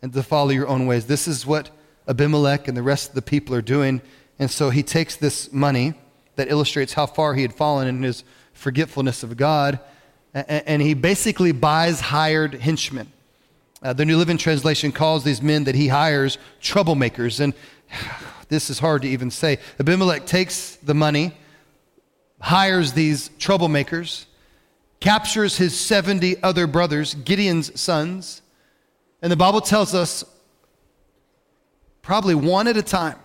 and 0.00 0.12
to 0.12 0.24
follow 0.24 0.50
your 0.50 0.66
own 0.66 0.86
ways. 0.86 1.06
This 1.06 1.28
is 1.28 1.46
what 1.46 1.70
Abimelech 2.08 2.68
and 2.68 2.76
the 2.76 2.82
rest 2.82 3.10
of 3.10 3.14
the 3.14 3.22
people 3.22 3.54
are 3.54 3.62
doing. 3.62 4.00
And 4.38 4.50
so 4.50 4.70
he 4.70 4.82
takes 4.82 5.16
this 5.16 5.52
money 5.52 5.94
that 6.36 6.50
illustrates 6.50 6.94
how 6.94 7.06
far 7.06 7.34
he 7.34 7.42
had 7.42 7.54
fallen 7.54 7.88
in 7.88 8.02
his 8.02 8.24
forgetfulness 8.52 9.22
of 9.22 9.36
God, 9.36 9.80
and 10.34 10.80
he 10.80 10.94
basically 10.94 11.52
buys 11.52 12.00
hired 12.00 12.54
henchmen. 12.54 13.12
Uh, 13.82 13.92
the 13.92 14.04
New 14.04 14.16
Living 14.16 14.38
Translation 14.38 14.92
calls 14.92 15.24
these 15.24 15.42
men 15.42 15.64
that 15.64 15.74
he 15.74 15.88
hires 15.88 16.38
troublemakers. 16.60 17.40
And 17.40 17.52
this 18.48 18.70
is 18.70 18.78
hard 18.78 19.02
to 19.02 19.08
even 19.08 19.30
say. 19.30 19.58
Abimelech 19.80 20.24
takes 20.24 20.76
the 20.76 20.94
money, 20.94 21.32
hires 22.40 22.92
these 22.92 23.28
troublemakers, 23.30 24.26
captures 25.00 25.56
his 25.56 25.78
70 25.78 26.42
other 26.42 26.66
brothers, 26.66 27.14
Gideon's 27.14 27.78
sons, 27.80 28.40
and 29.20 29.30
the 29.30 29.36
Bible 29.36 29.60
tells 29.60 29.94
us 29.94 30.24
probably 32.02 32.34
one 32.34 32.68
at 32.68 32.76
a 32.76 32.82
time, 32.82 33.18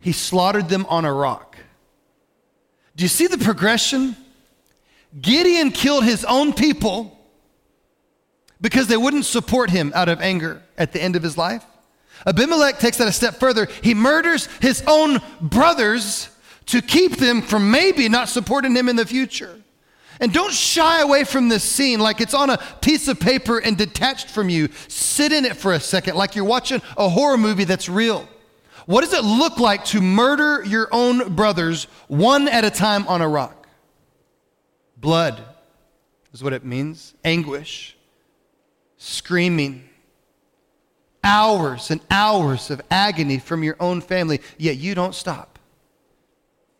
he 0.00 0.12
slaughtered 0.12 0.68
them 0.68 0.86
on 0.86 1.04
a 1.04 1.12
rock. 1.12 1.56
Do 2.96 3.04
you 3.04 3.08
see 3.08 3.26
the 3.26 3.38
progression? 3.38 4.16
Gideon 5.20 5.70
killed 5.70 6.04
his 6.04 6.24
own 6.24 6.52
people 6.52 7.18
because 8.60 8.86
they 8.86 8.96
wouldn't 8.96 9.24
support 9.24 9.70
him 9.70 9.92
out 9.94 10.08
of 10.08 10.20
anger 10.20 10.62
at 10.78 10.92
the 10.92 11.02
end 11.02 11.16
of 11.16 11.22
his 11.22 11.36
life. 11.36 11.64
Abimelech 12.26 12.78
takes 12.78 12.96
that 12.98 13.08
a 13.08 13.12
step 13.12 13.34
further. 13.34 13.68
He 13.82 13.94
murders 13.94 14.46
his 14.60 14.82
own 14.86 15.20
brothers 15.40 16.30
to 16.66 16.80
keep 16.82 17.16
them 17.16 17.42
from 17.42 17.70
maybe 17.70 18.08
not 18.08 18.28
supporting 18.28 18.74
him 18.74 18.88
in 18.88 18.96
the 18.96 19.06
future. 19.06 19.60
And 20.20 20.32
don't 20.32 20.52
shy 20.52 21.00
away 21.00 21.24
from 21.24 21.48
this 21.48 21.62
scene 21.62 22.00
like 22.00 22.20
it's 22.20 22.34
on 22.34 22.50
a 22.50 22.58
piece 22.80 23.08
of 23.08 23.20
paper 23.20 23.58
and 23.58 23.76
detached 23.76 24.30
from 24.30 24.48
you. 24.48 24.68
Sit 24.88 25.32
in 25.32 25.44
it 25.44 25.56
for 25.56 25.72
a 25.72 25.80
second, 25.80 26.16
like 26.16 26.34
you're 26.34 26.44
watching 26.44 26.80
a 26.96 27.08
horror 27.08 27.36
movie 27.36 27.64
that's 27.64 27.88
real. 27.88 28.28
What 28.86 29.02
does 29.02 29.12
it 29.12 29.24
look 29.24 29.58
like 29.58 29.84
to 29.86 30.00
murder 30.00 30.64
your 30.64 30.88
own 30.92 31.34
brothers 31.34 31.84
one 32.08 32.48
at 32.48 32.64
a 32.64 32.70
time 32.70 33.06
on 33.08 33.20
a 33.20 33.28
rock? 33.28 33.66
Blood 34.96 35.42
is 36.32 36.42
what 36.42 36.52
it 36.52 36.64
means, 36.64 37.14
anguish, 37.24 37.96
screaming, 38.96 39.88
hours 41.22 41.90
and 41.90 42.00
hours 42.10 42.70
of 42.70 42.80
agony 42.90 43.38
from 43.38 43.64
your 43.64 43.76
own 43.80 44.00
family, 44.00 44.40
yet 44.56 44.76
you 44.76 44.94
don't 44.94 45.14
stop 45.14 45.58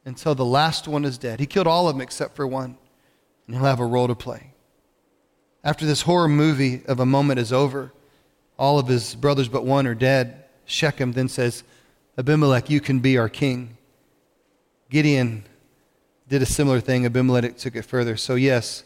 until 0.04 0.34
the 0.34 0.44
last 0.44 0.86
one 0.86 1.04
is 1.04 1.18
dead. 1.18 1.40
He 1.40 1.46
killed 1.46 1.66
all 1.66 1.88
of 1.88 1.96
them 1.96 2.00
except 2.00 2.36
for 2.36 2.46
one 2.46 2.78
and 3.46 3.56
he'll 3.56 3.64
have 3.64 3.80
a 3.80 3.86
role 3.86 4.08
to 4.08 4.14
play. 4.14 4.52
After 5.62 5.84
this 5.84 6.02
horror 6.02 6.28
movie 6.28 6.82
of 6.86 7.00
a 7.00 7.06
moment 7.06 7.40
is 7.40 7.52
over, 7.52 7.92
all 8.58 8.78
of 8.78 8.88
his 8.88 9.14
brothers 9.14 9.48
but 9.48 9.64
one 9.64 9.86
are 9.86 9.94
dead. 9.94 10.44
Shechem 10.64 11.12
then 11.12 11.28
says, 11.28 11.62
Abimelech, 12.18 12.70
you 12.70 12.80
can 12.80 13.00
be 13.00 13.18
our 13.18 13.28
king. 13.28 13.76
Gideon 14.90 15.44
did 16.28 16.42
a 16.42 16.46
similar 16.46 16.80
thing. 16.80 17.04
Abimelech 17.04 17.56
took 17.56 17.76
it 17.76 17.82
further. 17.82 18.16
So 18.16 18.34
yes, 18.34 18.84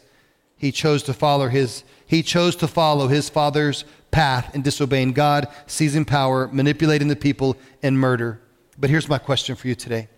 he 0.57 0.71
chose 0.71 1.03
to 1.03 1.13
follow 1.13 1.47
his 1.47 1.83
he 2.05 2.21
chose 2.21 2.57
to 2.57 2.67
follow 2.67 3.07
his 3.07 3.29
father's 3.29 3.85
path 4.11 4.53
in 4.53 4.61
disobeying 4.61 5.13
God, 5.13 5.47
seizing 5.65 6.03
power, 6.03 6.49
manipulating 6.49 7.07
the 7.07 7.15
people, 7.15 7.55
and 7.81 7.97
murder. 7.97 8.41
But 8.77 8.89
here's 8.89 9.07
my 9.07 9.17
question 9.17 9.55
for 9.55 9.69
you 9.69 9.75
today. 9.75 10.09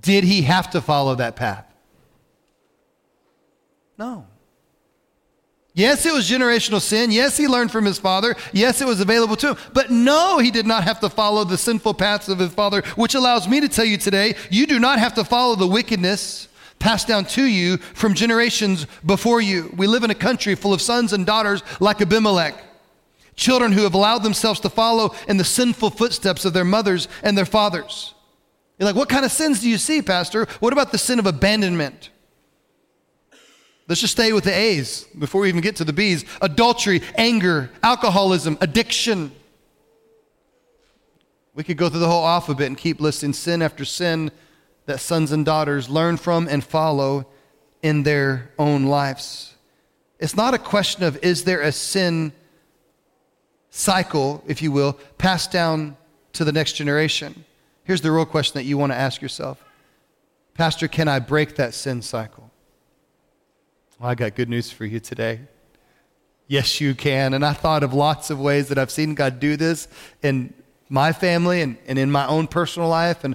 Did 0.00 0.24
he 0.24 0.42
have 0.42 0.70
to 0.70 0.80
follow 0.80 1.14
that 1.16 1.36
path? 1.36 1.67
No. 3.98 4.26
Yes, 5.74 6.06
it 6.06 6.12
was 6.12 6.28
generational 6.28 6.80
sin. 6.80 7.10
Yes, 7.10 7.36
he 7.36 7.46
learned 7.46 7.70
from 7.70 7.84
his 7.84 7.98
father. 7.98 8.34
Yes, 8.52 8.80
it 8.80 8.86
was 8.86 9.00
available 9.00 9.36
to 9.36 9.50
him. 9.50 9.56
But 9.72 9.90
no, 9.90 10.38
he 10.38 10.50
did 10.50 10.66
not 10.66 10.84
have 10.84 10.98
to 11.00 11.08
follow 11.08 11.44
the 11.44 11.58
sinful 11.58 11.94
paths 11.94 12.28
of 12.28 12.38
his 12.38 12.52
father, 12.52 12.82
which 12.96 13.14
allows 13.14 13.46
me 13.46 13.60
to 13.60 13.68
tell 13.68 13.84
you 13.84 13.96
today 13.96 14.34
you 14.50 14.66
do 14.66 14.80
not 14.80 14.98
have 14.98 15.14
to 15.14 15.24
follow 15.24 15.54
the 15.54 15.66
wickedness 15.66 16.48
passed 16.78 17.08
down 17.08 17.24
to 17.24 17.44
you 17.44 17.76
from 17.76 18.14
generations 18.14 18.86
before 19.04 19.40
you. 19.40 19.72
We 19.76 19.86
live 19.86 20.04
in 20.04 20.10
a 20.10 20.16
country 20.16 20.54
full 20.54 20.72
of 20.72 20.80
sons 20.80 21.12
and 21.12 21.26
daughters 21.26 21.62
like 21.80 22.00
Abimelech, 22.00 22.54
children 23.34 23.72
who 23.72 23.82
have 23.82 23.94
allowed 23.94 24.22
themselves 24.22 24.60
to 24.60 24.70
follow 24.70 25.14
in 25.26 25.36
the 25.36 25.44
sinful 25.44 25.90
footsteps 25.90 26.44
of 26.44 26.52
their 26.52 26.64
mothers 26.64 27.08
and 27.22 27.36
their 27.36 27.44
fathers. 27.44 28.14
You're 28.78 28.86
like, 28.86 28.96
what 28.96 29.08
kind 29.08 29.24
of 29.24 29.32
sins 29.32 29.60
do 29.60 29.68
you 29.68 29.78
see, 29.78 30.02
Pastor? 30.02 30.46
What 30.60 30.72
about 30.72 30.92
the 30.92 30.98
sin 30.98 31.18
of 31.18 31.26
abandonment? 31.26 32.10
Let's 33.88 34.02
just 34.02 34.12
stay 34.12 34.34
with 34.34 34.44
the 34.44 34.54
A's 34.54 35.04
before 35.18 35.40
we 35.40 35.48
even 35.48 35.62
get 35.62 35.76
to 35.76 35.84
the 35.84 35.94
B's 35.94 36.26
adultery, 36.42 37.00
anger, 37.16 37.70
alcoholism, 37.82 38.58
addiction. 38.60 39.32
We 41.54 41.64
could 41.64 41.78
go 41.78 41.88
through 41.88 42.00
the 42.00 42.08
whole 42.08 42.26
alphabet 42.26 42.66
and 42.66 42.76
keep 42.76 43.00
listing 43.00 43.32
sin 43.32 43.62
after 43.62 43.86
sin 43.86 44.30
that 44.84 45.00
sons 45.00 45.32
and 45.32 45.44
daughters 45.44 45.88
learn 45.88 46.18
from 46.18 46.48
and 46.48 46.62
follow 46.62 47.26
in 47.82 48.02
their 48.02 48.50
own 48.58 48.84
lives. 48.84 49.54
It's 50.18 50.36
not 50.36 50.52
a 50.52 50.58
question 50.58 51.04
of 51.04 51.22
is 51.24 51.44
there 51.44 51.62
a 51.62 51.72
sin 51.72 52.32
cycle, 53.70 54.44
if 54.46 54.60
you 54.60 54.70
will, 54.70 54.94
passed 55.16 55.50
down 55.50 55.96
to 56.34 56.44
the 56.44 56.52
next 56.52 56.72
generation. 56.74 57.44
Here's 57.84 58.02
the 58.02 58.12
real 58.12 58.26
question 58.26 58.58
that 58.58 58.64
you 58.64 58.76
want 58.76 58.92
to 58.92 58.96
ask 58.96 59.22
yourself 59.22 59.64
Pastor, 60.52 60.88
can 60.88 61.08
I 61.08 61.20
break 61.20 61.56
that 61.56 61.72
sin 61.72 62.02
cycle? 62.02 62.47
Well, 63.98 64.10
I 64.10 64.14
got 64.14 64.36
good 64.36 64.48
news 64.48 64.70
for 64.70 64.84
you 64.84 65.00
today. 65.00 65.40
Yes, 66.46 66.80
you 66.80 66.94
can. 66.94 67.34
And 67.34 67.44
I 67.44 67.52
thought 67.52 67.82
of 67.82 67.92
lots 67.92 68.30
of 68.30 68.40
ways 68.40 68.68
that 68.68 68.78
I've 68.78 68.90
seen 68.92 69.14
God 69.14 69.40
do 69.40 69.56
this 69.56 69.88
in 70.22 70.54
my 70.88 71.12
family 71.12 71.62
and, 71.62 71.76
and 71.86 71.98
in 71.98 72.10
my 72.10 72.26
own 72.26 72.46
personal 72.46 72.88
life. 72.88 73.24
And 73.24 73.34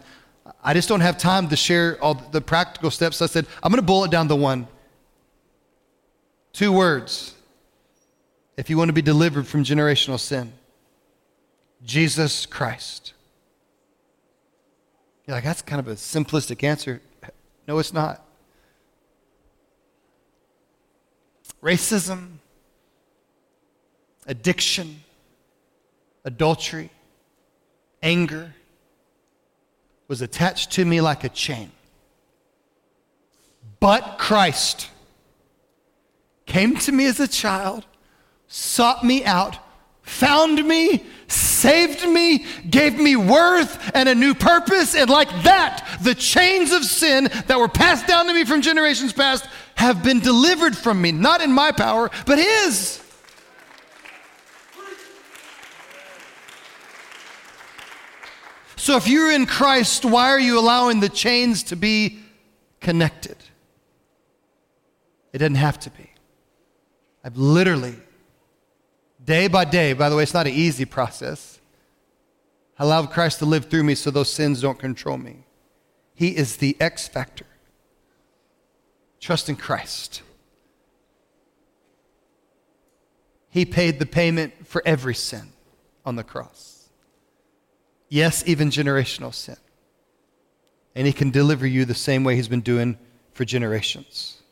I 0.63 0.73
just 0.73 0.87
don't 0.87 1.01
have 1.01 1.17
time 1.17 1.49
to 1.49 1.55
share 1.57 1.97
all 2.01 2.15
the 2.15 2.39
practical 2.39 2.91
steps. 2.91 3.17
So 3.17 3.25
I 3.25 3.27
said, 3.27 3.45
I'm 3.61 3.71
going 3.71 3.81
to 3.81 3.85
bullet 3.85 4.09
down 4.09 4.29
the 4.29 4.37
one. 4.37 4.67
Two 6.53 6.71
words. 6.71 7.35
If 8.55 8.69
you 8.69 8.77
want 8.77 8.89
to 8.89 8.93
be 8.93 9.01
delivered 9.01 9.47
from 9.47 9.63
generational 9.63 10.19
sin, 10.19 10.53
Jesus 11.83 12.45
Christ. 12.45 13.13
You're 15.27 15.35
like, 15.35 15.43
that's 15.43 15.61
kind 15.61 15.79
of 15.79 15.87
a 15.87 15.95
simplistic 15.95 16.63
answer. 16.63 17.01
No, 17.67 17.79
it's 17.79 17.93
not. 17.93 18.25
Racism, 21.63 22.39
addiction, 24.27 25.01
adultery, 26.25 26.89
anger 28.01 28.53
was 30.07 30.21
attached 30.21 30.71
to 30.73 30.83
me 30.85 30.99
like 30.99 31.23
a 31.23 31.29
chain. 31.29 31.71
But 33.79 34.17
Christ 34.17 34.89
came 36.45 36.75
to 36.77 36.91
me 36.91 37.05
as 37.05 37.19
a 37.19 37.27
child, 37.27 37.85
sought 38.47 39.03
me 39.03 39.23
out, 39.23 39.57
found 40.01 40.63
me, 40.65 41.03
saved 41.33 42.07
me, 42.07 42.45
gave 42.69 42.99
me 42.99 43.15
worth 43.15 43.91
and 43.93 44.07
a 44.07 44.15
new 44.15 44.33
purpose. 44.33 44.95
And 44.95 45.09
like 45.09 45.29
that, 45.43 45.97
the 46.01 46.15
chains 46.15 46.71
of 46.71 46.83
sin 46.83 47.29
that 47.47 47.57
were 47.57 47.67
passed 47.67 48.07
down 48.07 48.27
to 48.27 48.33
me 48.33 48.45
from 48.45 48.61
generations 48.61 49.13
past 49.13 49.47
have 49.75 50.03
been 50.03 50.19
delivered 50.19 50.77
from 50.77 51.01
me, 51.01 51.11
not 51.11 51.41
in 51.41 51.51
my 51.51 51.71
power, 51.71 52.11
but 52.25 52.37
His. 52.37 52.99
So 58.75 58.97
if 58.97 59.07
you're 59.07 59.31
in 59.31 59.45
Christ, 59.45 60.03
why 60.03 60.27
are 60.27 60.39
you 60.39 60.59
allowing 60.59 60.99
the 60.99 61.07
chains 61.07 61.63
to 61.63 61.77
be 61.77 62.19
connected? 62.81 63.37
It 65.31 65.37
doesn't 65.37 65.55
have 65.55 65.79
to 65.79 65.89
be. 65.89 66.09
I've 67.23 67.37
literally 67.37 67.95
Day 69.23 69.47
by 69.47 69.65
day, 69.65 69.93
by 69.93 70.09
the 70.09 70.15
way, 70.15 70.23
it's 70.23 70.33
not 70.33 70.47
an 70.47 70.53
easy 70.53 70.85
process. 70.85 71.59
I 72.77 72.83
allow 72.83 73.05
Christ 73.05 73.39
to 73.39 73.45
live 73.45 73.65
through 73.65 73.83
me 73.83 73.95
so 73.95 74.11
those 74.11 74.31
sins 74.31 74.61
don't 74.61 74.79
control 74.79 75.17
me. 75.17 75.45
He 76.13 76.35
is 76.35 76.57
the 76.57 76.75
X 76.79 77.07
factor. 77.07 77.45
Trust 79.19 79.47
in 79.47 79.55
Christ. 79.55 80.21
He 83.49 83.65
paid 83.65 83.99
the 83.99 84.05
payment 84.05 84.67
for 84.67 84.81
every 84.85 85.15
sin 85.15 85.53
on 86.05 86.15
the 86.15 86.23
cross. 86.23 86.89
Yes, 88.09 88.43
even 88.45 88.69
generational 88.69 89.33
sin. 89.33 89.57
And 90.95 91.07
He 91.07 91.13
can 91.13 91.29
deliver 91.31 91.65
you 91.65 91.85
the 91.85 91.95
same 91.95 92.23
way 92.23 92.35
He's 92.35 92.47
been 92.47 92.61
doing 92.61 92.97
for 93.31 93.45
generations. 93.45 94.42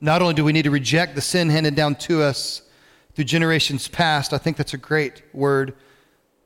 Not 0.00 0.22
only 0.22 0.34
do 0.34 0.44
we 0.44 0.52
need 0.52 0.62
to 0.62 0.70
reject 0.70 1.14
the 1.14 1.20
sin 1.20 1.50
handed 1.50 1.74
down 1.74 1.96
to 1.96 2.22
us 2.22 2.62
through 3.14 3.24
generations 3.24 3.88
past, 3.88 4.32
I 4.32 4.38
think 4.38 4.56
that's 4.56 4.74
a 4.74 4.78
great 4.78 5.22
word. 5.32 5.74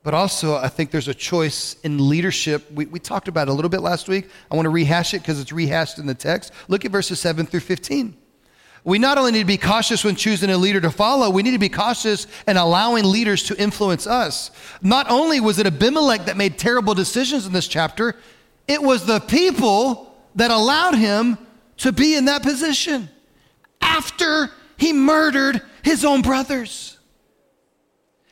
But 0.03 0.15
also, 0.15 0.57
I 0.57 0.69
think 0.69 0.91
there's 0.91 1.09
a 1.09 1.15
choice 1.15 1.77
in 1.85 2.09
leadership. 2.09 2.71
We, 2.73 2.87
we 2.87 2.99
talked 2.99 3.29
about 3.29 3.49
it 3.49 3.51
a 3.51 3.55
little 3.55 3.69
bit 3.69 3.83
last 3.83 4.09
week. 4.09 4.29
I 4.51 4.57
want 4.57 4.67
to 4.67 4.71
rehash 4.71 5.15
it 5.15 5.21
because 5.21 5.39
it's 5.39 5.53
rehashed 5.53 5.99
in 5.99 6.07
the 6.07 6.15
text. 6.15 6.53
Look 6.67 6.85
at 6.85 6.91
verses 6.91 7.21
7 7.21 7.47
through 7.47 7.61
15. 7.61 8.17
We 8.85 8.99
not 8.99 9.17
only 9.17 9.31
need 9.31 9.41
to 9.41 9.45
be 9.45 9.59
cautious 9.59 10.03
when 10.03 10.17
choosing 10.17 10.51
a 10.51 10.59
leader 10.59 10.81
to 10.81 10.91
follow, 10.91 11.31
we 11.31 11.45
need 11.45 11.53
to 11.53 11.59
be 11.59 11.69
cautious 11.69 12.27
in 12.49 12.57
allowing 12.57 13.05
leaders 13.05 13.45
to 13.45 13.63
influence 13.63 14.09
us. 14.09 14.51
Not 14.81 15.09
only 15.09 15.39
was 15.39 15.61
it 15.61 15.67
Abimelech 15.67 16.25
that 16.25 16.37
made 16.37 16.59
terrible 16.59 16.95
decisions 16.95 17.47
in 17.47 17.53
this 17.53 17.69
chapter, 17.69 18.17
it 18.67 18.83
was 18.83 19.07
the 19.07 19.21
people 19.21 20.17
that 20.35 20.51
allowed 20.51 20.97
him 20.97 21.39
to 21.77 21.93
be 21.93 22.17
in 22.17 22.25
that 22.25 22.43
position 22.43 23.09
after 23.93 24.51
he 24.79 24.93
murdered 24.93 25.61
his 25.83 26.05
own 26.05 26.23
brothers. 26.23 26.99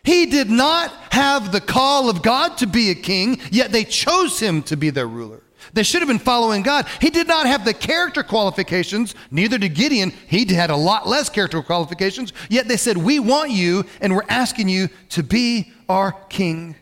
He 0.03 0.27
did 0.27 0.51
not 0.51 0.91
have 1.13 1.53
the 1.53 1.61
call 1.61 2.09
of 2.09 2.23
God 2.23 2.57
to 2.59 2.67
be 2.67 2.91
a 2.91 2.95
king, 2.95 3.41
yet 3.51 3.71
they 3.71 3.85
chose 3.85 4.41
him 4.41 4.63
to 4.65 4.77
be 4.77 4.89
their 4.89 5.07
ruler. 5.07 5.43
They 5.75 5.83
should 5.83 6.01
have 6.01 6.09
been 6.09 6.19
following 6.19 6.63
God. 6.63 6.87
He 7.01 7.11
did 7.11 7.29
not 7.29 7.47
have 7.47 7.67
the 7.67 7.75
character 7.75 8.23
qualifications, 8.23 9.15
neither 9.31 9.59
did 9.59 9.75
Gideon. 9.75 10.13
He 10.27 10.47
had 10.53 10.71
a 10.71 10.77
lot 10.77 11.07
less 11.07 11.29
character 11.29 11.63
qualifications, 11.63 12.33
yet 12.49 12.67
they 12.67 12.79
said, 12.79 12.97
We 12.97 13.19
want 13.19 13.51
you, 13.51 13.85
and 14.01 14.15
we're 14.15 14.25
asking 14.29 14.71
you 14.71 14.89
to 15.11 15.23
be 15.23 15.73
our 15.89 16.13
king. 16.31 16.75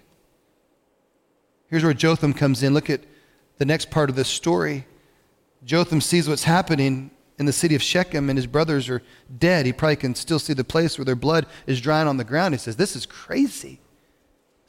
Here's 1.68 1.82
where 1.82 1.92
Jotham 1.92 2.32
comes 2.32 2.62
in. 2.62 2.72
Look 2.72 2.88
at 2.88 3.00
the 3.58 3.66
next 3.66 3.90
part 3.90 4.08
of 4.08 4.16
this 4.16 4.28
story. 4.28 4.86
Jotham 5.64 6.00
sees 6.00 6.28
what's 6.28 6.44
happening 6.44 7.10
in 7.38 7.46
the 7.46 7.52
city 7.52 7.74
of 7.74 7.82
Shechem, 7.82 8.28
and 8.28 8.36
his 8.36 8.46
brothers 8.46 8.88
are 8.88 9.02
dead. 9.38 9.66
He 9.66 9.72
probably 9.72 9.96
can 9.96 10.14
still 10.14 10.38
see 10.38 10.52
the 10.52 10.64
place 10.64 10.98
where 10.98 11.04
their 11.04 11.16
blood 11.16 11.46
is 11.66 11.80
drying 11.80 12.08
on 12.08 12.16
the 12.16 12.24
ground. 12.24 12.54
He 12.54 12.58
says, 12.58 12.76
This 12.76 12.96
is 12.96 13.06
crazy. 13.06 13.80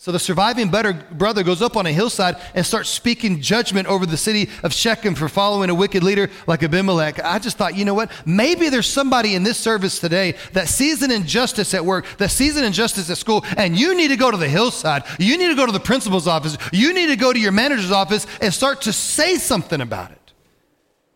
So 0.02 0.14
the 0.14 0.20
surviving 0.20 0.70
brother 0.70 1.44
goes 1.44 1.62
up 1.62 1.76
on 1.76 1.86
a 1.86 1.92
hillside 1.92 2.38
and 2.56 2.66
starts 2.66 2.88
speaking 2.88 3.42
judgment 3.42 3.86
over 3.90 4.06
the 4.06 4.16
city 4.16 4.50
of 4.64 4.72
Shechem 4.72 5.14
for 5.14 5.28
following 5.28 5.70
a 5.70 5.76
wicked 5.76 6.04
leader 6.04 6.30
like 6.48 6.64
Abimelech. 6.64 7.22
I 7.22 7.38
just 7.38 7.58
thought, 7.58 7.76
you 7.76 7.84
know 7.84 7.94
what? 7.94 8.10
Maybe 8.26 8.70
there's 8.70 8.88
somebody 8.88 9.36
in 9.36 9.44
this 9.44 9.58
service 9.58 10.00
today 10.00 10.36
that 10.54 10.70
sees 10.70 11.02
an 11.02 11.12
injustice 11.12 11.74
at 11.74 11.84
work, 11.84 12.06
that 12.18 12.32
sees 12.32 12.56
an 12.56 12.64
injustice 12.64 13.10
at 13.10 13.18
school, 13.18 13.44
and 13.58 13.78
you 13.78 13.94
need 13.94 14.08
to 14.08 14.16
go 14.16 14.32
to 14.32 14.38
the 14.38 14.48
hillside. 14.48 15.04
You 15.20 15.38
need 15.38 15.50
to 15.50 15.56
go 15.56 15.66
to 15.66 15.74
the 15.74 15.82
principal's 15.82 16.30
office. 16.30 16.58
You 16.72 16.94
need 16.94 17.08
to 17.08 17.18
go 17.18 17.34
to 17.34 17.40
your 17.40 17.52
manager's 17.52 17.92
office 17.92 18.26
and 18.40 18.54
start 18.54 18.84
to 18.84 18.94
say 18.94 19.36
something 19.36 19.82
about 19.82 20.12
it. 20.12 20.19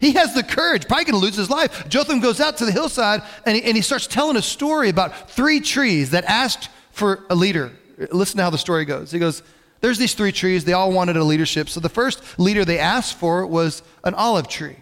He 0.03 0.11
has 0.11 0.33
the 0.33 0.43
courage, 0.43 0.85
probably 0.85 1.05
going 1.05 1.13
to 1.13 1.25
lose 1.25 1.37
his 1.37 1.49
life. 1.49 1.87
Jotham 1.87 2.19
goes 2.19 2.41
out 2.41 2.57
to 2.57 2.65
the 2.65 2.73
hillside 2.73 3.21
and 3.45 3.55
he, 3.55 3.63
and 3.63 3.73
he 3.73 3.81
starts 3.81 4.05
telling 4.05 4.35
a 4.35 4.41
story 4.41 4.89
about 4.89 5.31
three 5.31 5.61
trees 5.61 6.09
that 6.09 6.25
asked 6.25 6.67
for 6.91 7.23
a 7.29 7.35
leader. 7.35 7.71
Listen 8.11 8.35
to 8.35 8.43
how 8.43 8.49
the 8.49 8.57
story 8.57 8.83
goes. 8.83 9.11
He 9.11 9.19
goes, 9.19 9.43
There's 9.79 9.97
these 9.97 10.13
three 10.13 10.33
trees. 10.33 10.65
They 10.65 10.73
all 10.73 10.91
wanted 10.91 11.15
a 11.15 11.23
leadership. 11.23 11.69
So 11.69 11.79
the 11.79 11.87
first 11.87 12.37
leader 12.37 12.65
they 12.65 12.79
asked 12.79 13.15
for 13.15 13.47
was 13.47 13.81
an 14.03 14.13
olive 14.13 14.49
tree. 14.49 14.75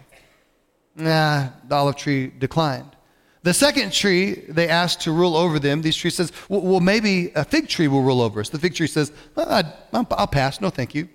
Nah, 0.96 1.50
the 1.68 1.74
olive 1.76 1.94
tree 1.94 2.26
declined. 2.26 2.96
The 3.44 3.54
second 3.54 3.92
tree 3.92 4.34
they 4.48 4.68
asked 4.68 5.02
to 5.02 5.12
rule 5.12 5.36
over 5.36 5.60
them, 5.60 5.82
these 5.82 5.96
trees 5.96 6.16
says, 6.16 6.32
well, 6.48 6.62
well 6.62 6.80
maybe 6.80 7.30
a 7.36 7.44
fig 7.44 7.68
tree 7.68 7.86
will 7.86 8.02
rule 8.02 8.22
over 8.22 8.40
us. 8.40 8.48
The 8.48 8.58
fig 8.58 8.74
tree 8.74 8.88
says, 8.88 9.12
I'll 9.36 10.26
pass, 10.26 10.60
no 10.60 10.68
thank 10.68 10.96
you. 10.96 11.08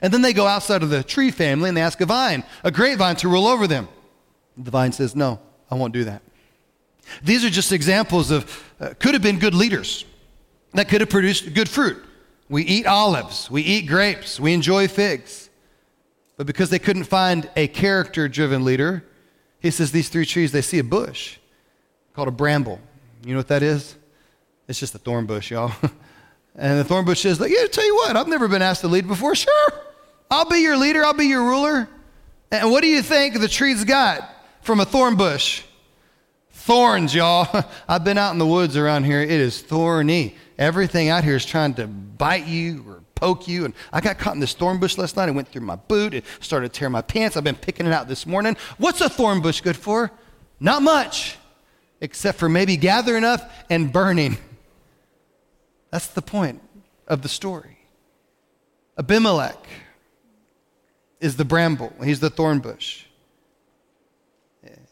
And 0.00 0.12
then 0.12 0.22
they 0.22 0.32
go 0.32 0.46
outside 0.46 0.82
of 0.82 0.90
the 0.90 1.02
tree 1.02 1.30
family 1.30 1.68
and 1.68 1.76
they 1.76 1.82
ask 1.82 2.00
a 2.00 2.06
vine, 2.06 2.44
a 2.64 2.70
grapevine, 2.70 3.16
to 3.16 3.28
rule 3.28 3.46
over 3.46 3.66
them. 3.66 3.88
The 4.56 4.70
vine 4.70 4.92
says, 4.92 5.14
No, 5.14 5.40
I 5.70 5.74
won't 5.74 5.92
do 5.92 6.04
that. 6.04 6.22
These 7.22 7.44
are 7.44 7.50
just 7.50 7.72
examples 7.72 8.30
of, 8.30 8.64
uh, 8.80 8.94
could 8.98 9.14
have 9.14 9.22
been 9.22 9.38
good 9.38 9.54
leaders 9.54 10.04
that 10.74 10.88
could 10.88 11.00
have 11.00 11.10
produced 11.10 11.52
good 11.54 11.68
fruit. 11.68 12.02
We 12.48 12.62
eat 12.62 12.86
olives, 12.86 13.50
we 13.50 13.62
eat 13.62 13.86
grapes, 13.86 14.38
we 14.38 14.52
enjoy 14.52 14.88
figs. 14.88 15.50
But 16.36 16.46
because 16.46 16.70
they 16.70 16.78
couldn't 16.78 17.04
find 17.04 17.48
a 17.56 17.68
character 17.68 18.28
driven 18.28 18.64
leader, 18.64 19.04
he 19.60 19.70
says 19.70 19.92
these 19.92 20.08
three 20.08 20.26
trees, 20.26 20.52
they 20.52 20.62
see 20.62 20.78
a 20.78 20.84
bush 20.84 21.38
called 22.14 22.28
a 22.28 22.32
bramble. 22.32 22.80
You 23.24 23.32
know 23.32 23.38
what 23.38 23.48
that 23.48 23.62
is? 23.62 23.96
It's 24.68 24.80
just 24.80 24.94
a 24.94 24.98
thorn 24.98 25.26
bush, 25.26 25.50
y'all. 25.50 25.72
And 26.54 26.78
the 26.78 26.84
thorn 26.84 27.04
bush 27.04 27.20
says, 27.20 27.40
like, 27.40 27.50
yeah, 27.50 27.66
tell 27.66 27.86
you 27.86 27.94
what, 27.94 28.16
I've 28.16 28.28
never 28.28 28.46
been 28.46 28.62
asked 28.62 28.82
to 28.82 28.88
lead 28.88 29.06
before. 29.08 29.34
Sure, 29.34 29.68
I'll 30.30 30.48
be 30.48 30.58
your 30.58 30.76
leader, 30.76 31.04
I'll 31.04 31.14
be 31.14 31.26
your 31.26 31.42
ruler. 31.42 31.88
And 32.50 32.70
what 32.70 32.82
do 32.82 32.88
you 32.88 33.02
think 33.02 33.40
the 33.40 33.48
tree's 33.48 33.84
got 33.84 34.28
from 34.60 34.80
a 34.80 34.84
thorn 34.84 35.16
bush? 35.16 35.62
Thorns, 36.50 37.14
y'all. 37.14 37.48
I've 37.88 38.04
been 38.04 38.18
out 38.18 38.32
in 38.32 38.38
the 38.38 38.46
woods 38.46 38.76
around 38.76 39.04
here. 39.04 39.22
It 39.22 39.30
is 39.30 39.62
thorny. 39.62 40.36
Everything 40.58 41.08
out 41.08 41.24
here 41.24 41.34
is 41.34 41.46
trying 41.46 41.74
to 41.74 41.86
bite 41.86 42.46
you 42.46 42.84
or 42.86 43.02
poke 43.14 43.48
you. 43.48 43.64
And 43.64 43.74
I 43.92 44.00
got 44.00 44.18
caught 44.18 44.34
in 44.34 44.40
this 44.40 44.52
thorn 44.52 44.78
bush 44.78 44.98
last 44.98 45.16
night. 45.16 45.28
It 45.28 45.32
went 45.32 45.48
through 45.48 45.62
my 45.62 45.76
boot. 45.76 46.12
It 46.12 46.24
started 46.40 46.72
tearing 46.72 46.92
my 46.92 47.02
pants. 47.02 47.36
I've 47.36 47.44
been 47.44 47.56
picking 47.56 47.86
it 47.86 47.92
out 47.92 48.06
this 48.06 48.26
morning. 48.26 48.56
What's 48.78 49.00
a 49.00 49.08
thorn 49.08 49.40
bush 49.40 49.60
good 49.60 49.76
for? 49.76 50.12
Not 50.60 50.82
much, 50.82 51.38
except 52.00 52.38
for 52.38 52.48
maybe 52.48 52.76
gathering 52.76 53.24
up 53.24 53.50
and 53.70 53.92
burning. 53.92 54.36
That's 55.92 56.06
the 56.08 56.22
point 56.22 56.60
of 57.06 57.20
the 57.22 57.28
story. 57.28 57.78
Abimelech 58.98 59.64
is 61.20 61.36
the 61.36 61.44
bramble, 61.44 61.92
he's 62.02 62.18
the 62.18 62.30
thorn 62.30 62.58
bush. 62.58 63.04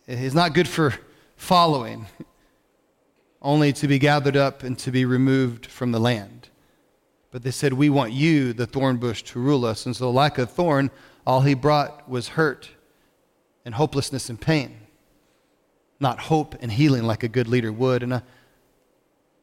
He's 0.06 0.34
not 0.34 0.54
good 0.54 0.68
for 0.68 0.94
following, 1.36 2.06
only 3.40 3.72
to 3.74 3.86
be 3.86 3.98
gathered 3.98 4.36
up 4.36 4.62
and 4.62 4.78
to 4.80 4.90
be 4.90 5.04
removed 5.04 5.66
from 5.66 5.92
the 5.92 6.00
land. 6.00 6.48
But 7.30 7.44
they 7.44 7.52
said, 7.52 7.72
We 7.72 7.90
want 7.90 8.12
you, 8.12 8.52
the 8.52 8.66
thorn 8.66 8.96
bush, 8.96 9.22
to 9.22 9.38
rule 9.38 9.64
us. 9.64 9.86
And 9.86 9.94
so, 9.94 10.10
like 10.10 10.36
a 10.36 10.46
thorn, 10.46 10.90
all 11.24 11.42
he 11.42 11.54
brought 11.54 12.08
was 12.08 12.28
hurt 12.28 12.70
and 13.64 13.74
hopelessness 13.74 14.28
and 14.28 14.40
pain, 14.40 14.80
not 16.00 16.18
hope 16.18 16.56
and 16.60 16.72
healing 16.72 17.04
like 17.04 17.22
a 17.22 17.28
good 17.28 17.46
leader 17.46 17.72
would. 17.72 18.02
And 18.02 18.14
I, 18.14 18.22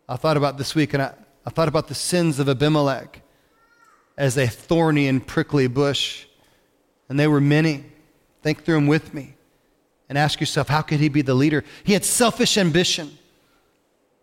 I 0.10 0.18
thought 0.18 0.36
about 0.36 0.58
this 0.58 0.76
week, 0.76 0.94
and 0.94 1.04
I, 1.04 1.14
I 1.48 1.50
thought 1.50 1.70
about 1.70 1.88
the 1.88 1.96
sins 1.96 2.40
of 2.40 2.50
Abimelech 2.50 3.22
as 4.18 4.36
a 4.36 4.48
thorny 4.48 5.08
and 5.08 5.26
prickly 5.26 5.68
bush, 5.68 6.26
and 7.08 7.18
they 7.18 7.26
were 7.26 7.40
many. 7.40 7.86
Think 8.42 8.66
through 8.66 8.76
them 8.76 8.88
with 8.88 9.14
me 9.14 9.34
and 10.10 10.18
ask 10.18 10.42
yourself, 10.42 10.68
how 10.68 10.82
could 10.82 11.00
he 11.00 11.08
be 11.08 11.22
the 11.22 11.34
leader? 11.34 11.64
He 11.86 11.94
had 11.94 12.04
selfish 12.04 12.58
ambition. 12.58 13.18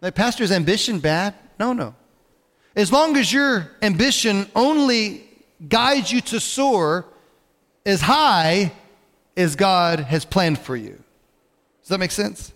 Like, 0.02 0.14
Pastor's 0.14 0.52
ambition 0.52 0.98
bad? 0.98 1.34
No, 1.58 1.72
no. 1.72 1.94
As 2.76 2.92
long 2.92 3.16
as 3.16 3.32
your 3.32 3.70
ambition 3.80 4.46
only 4.54 5.26
guides 5.66 6.12
you 6.12 6.20
to 6.20 6.38
soar 6.38 7.06
as 7.86 8.02
high 8.02 8.70
as 9.34 9.56
God 9.56 10.00
has 10.00 10.26
planned 10.26 10.58
for 10.58 10.76
you. 10.76 11.02
Does 11.80 11.88
that 11.88 11.98
make 12.00 12.10
sense? 12.10 12.52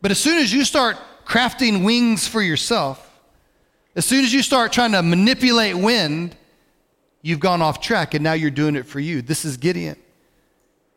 But 0.00 0.12
as 0.12 0.18
soon 0.18 0.38
as 0.38 0.52
you 0.52 0.64
start 0.64 0.96
crafting 1.26 1.84
wings 1.84 2.28
for 2.28 2.40
yourself, 2.40 3.10
as 3.96 4.04
soon 4.04 4.24
as 4.24 4.32
you 4.32 4.42
start 4.42 4.72
trying 4.72 4.92
to 4.92 5.02
manipulate 5.02 5.76
wind, 5.76 6.36
you've 7.22 7.40
gone 7.40 7.62
off 7.62 7.80
track 7.80 8.14
and 8.14 8.24
now 8.24 8.32
you're 8.32 8.50
doing 8.50 8.76
it 8.76 8.86
for 8.86 9.00
you. 9.00 9.22
This 9.22 9.44
is 9.44 9.56
Gideon. 9.56 9.96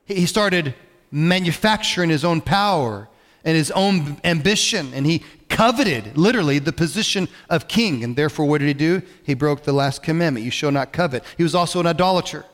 He 0.05 0.25
started 0.25 0.73
manufacturing 1.11 2.09
his 2.09 2.25
own 2.25 2.41
power 2.41 3.07
and 3.43 3.55
his 3.55 3.71
own 3.71 4.17
ambition, 4.23 4.93
and 4.93 5.05
he 5.05 5.23
coveted, 5.47 6.17
literally, 6.17 6.59
the 6.59 6.73
position 6.73 7.29
of 7.49 7.67
king. 7.67 8.03
And 8.03 8.15
therefore, 8.15 8.45
what 8.45 8.59
did 8.59 8.67
he 8.67 8.73
do? 8.73 9.01
He 9.23 9.33
broke 9.33 9.63
the 9.63 9.73
last 9.73 10.03
commandment 10.03 10.43
you 10.43 10.51
shall 10.51 10.71
not 10.71 10.91
covet. 10.91 11.23
He 11.37 11.43
was 11.43 11.55
also 11.55 11.79
an 11.79 11.87
idolater. 11.87 12.45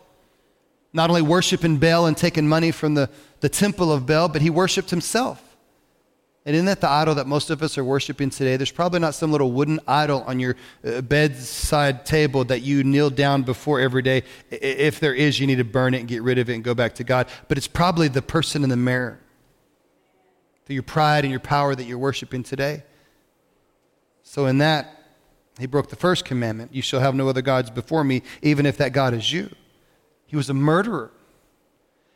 Not 0.94 1.10
only 1.10 1.24
worshiping 1.24 1.78
Baal 1.78 2.06
and 2.06 2.16
taking 2.16 2.48
money 2.48 2.72
from 2.72 2.94
the, 2.94 3.10
the 3.40 3.50
temple 3.50 3.92
of 3.92 4.06
Baal, 4.06 4.30
but 4.30 4.44
he 4.44 4.52
worshiped 4.52 4.92
himself. 4.92 5.43
And 6.46 6.56
isn't 6.56 6.66
that 6.66 6.82
the 6.82 6.90
idol 6.90 7.16
that 7.16 7.28
most 7.28 7.50
of 7.50 7.64
us 7.64 7.78
are 7.78 7.84
worshiping 7.86 8.30
today? 8.30 8.58
There's 8.58 8.72
probably 8.72 9.00
not 9.00 9.16
some 9.16 9.32
little 9.32 9.52
wooden 9.52 9.80
idol 9.88 10.24
on 10.28 10.42
your 10.42 10.58
uh, 10.86 11.00
bedside 11.02 12.06
table 12.06 12.44
that 12.46 12.62
you 12.62 12.84
kneel 12.84 13.10
down 13.10 13.44
before 13.44 13.80
every 13.80 14.02
day. 14.02 14.24
If 14.52 15.00
there 15.00 15.14
is, 15.14 15.40
you 15.40 15.48
need 15.48 15.60
to 15.60 15.64
burn 15.64 15.94
it 15.94 16.00
and 16.00 16.08
get 16.08 16.22
rid 16.22 16.38
of 16.38 16.50
it 16.50 16.56
and 16.56 16.64
go 16.64 16.74
back 16.74 16.96
to 16.96 17.06
God. 17.06 17.28
But 17.48 17.58
it's 17.58 17.68
probably 17.68 18.10
the 18.10 18.22
person 18.22 18.64
in 18.64 18.70
the 18.70 18.76
mirror. 18.76 19.20
Through 20.66 20.76
your 20.76 20.84
pride 20.84 21.24
and 21.24 21.32
your 21.32 21.40
power 21.40 21.76
that 21.76 21.86
you're 21.86 21.98
worshiping 21.98 22.44
today. 22.44 22.84
So, 24.24 24.46
in 24.46 24.58
that, 24.58 25.04
he 25.60 25.66
broke 25.66 25.90
the 25.90 25.96
first 25.96 26.26
commandment 26.26 26.74
You 26.74 26.82
shall 26.82 27.00
have 27.00 27.16
no 27.16 27.30
other 27.30 27.42
gods 27.42 27.70
before 27.70 28.04
me, 28.04 28.22
even 28.42 28.66
if 28.66 28.78
that 28.78 28.92
God 28.92 29.14
is 29.14 29.32
you. 29.32 29.50
He 30.26 30.36
was 30.36 30.50
a 30.50 30.54
murderer. 30.54 31.12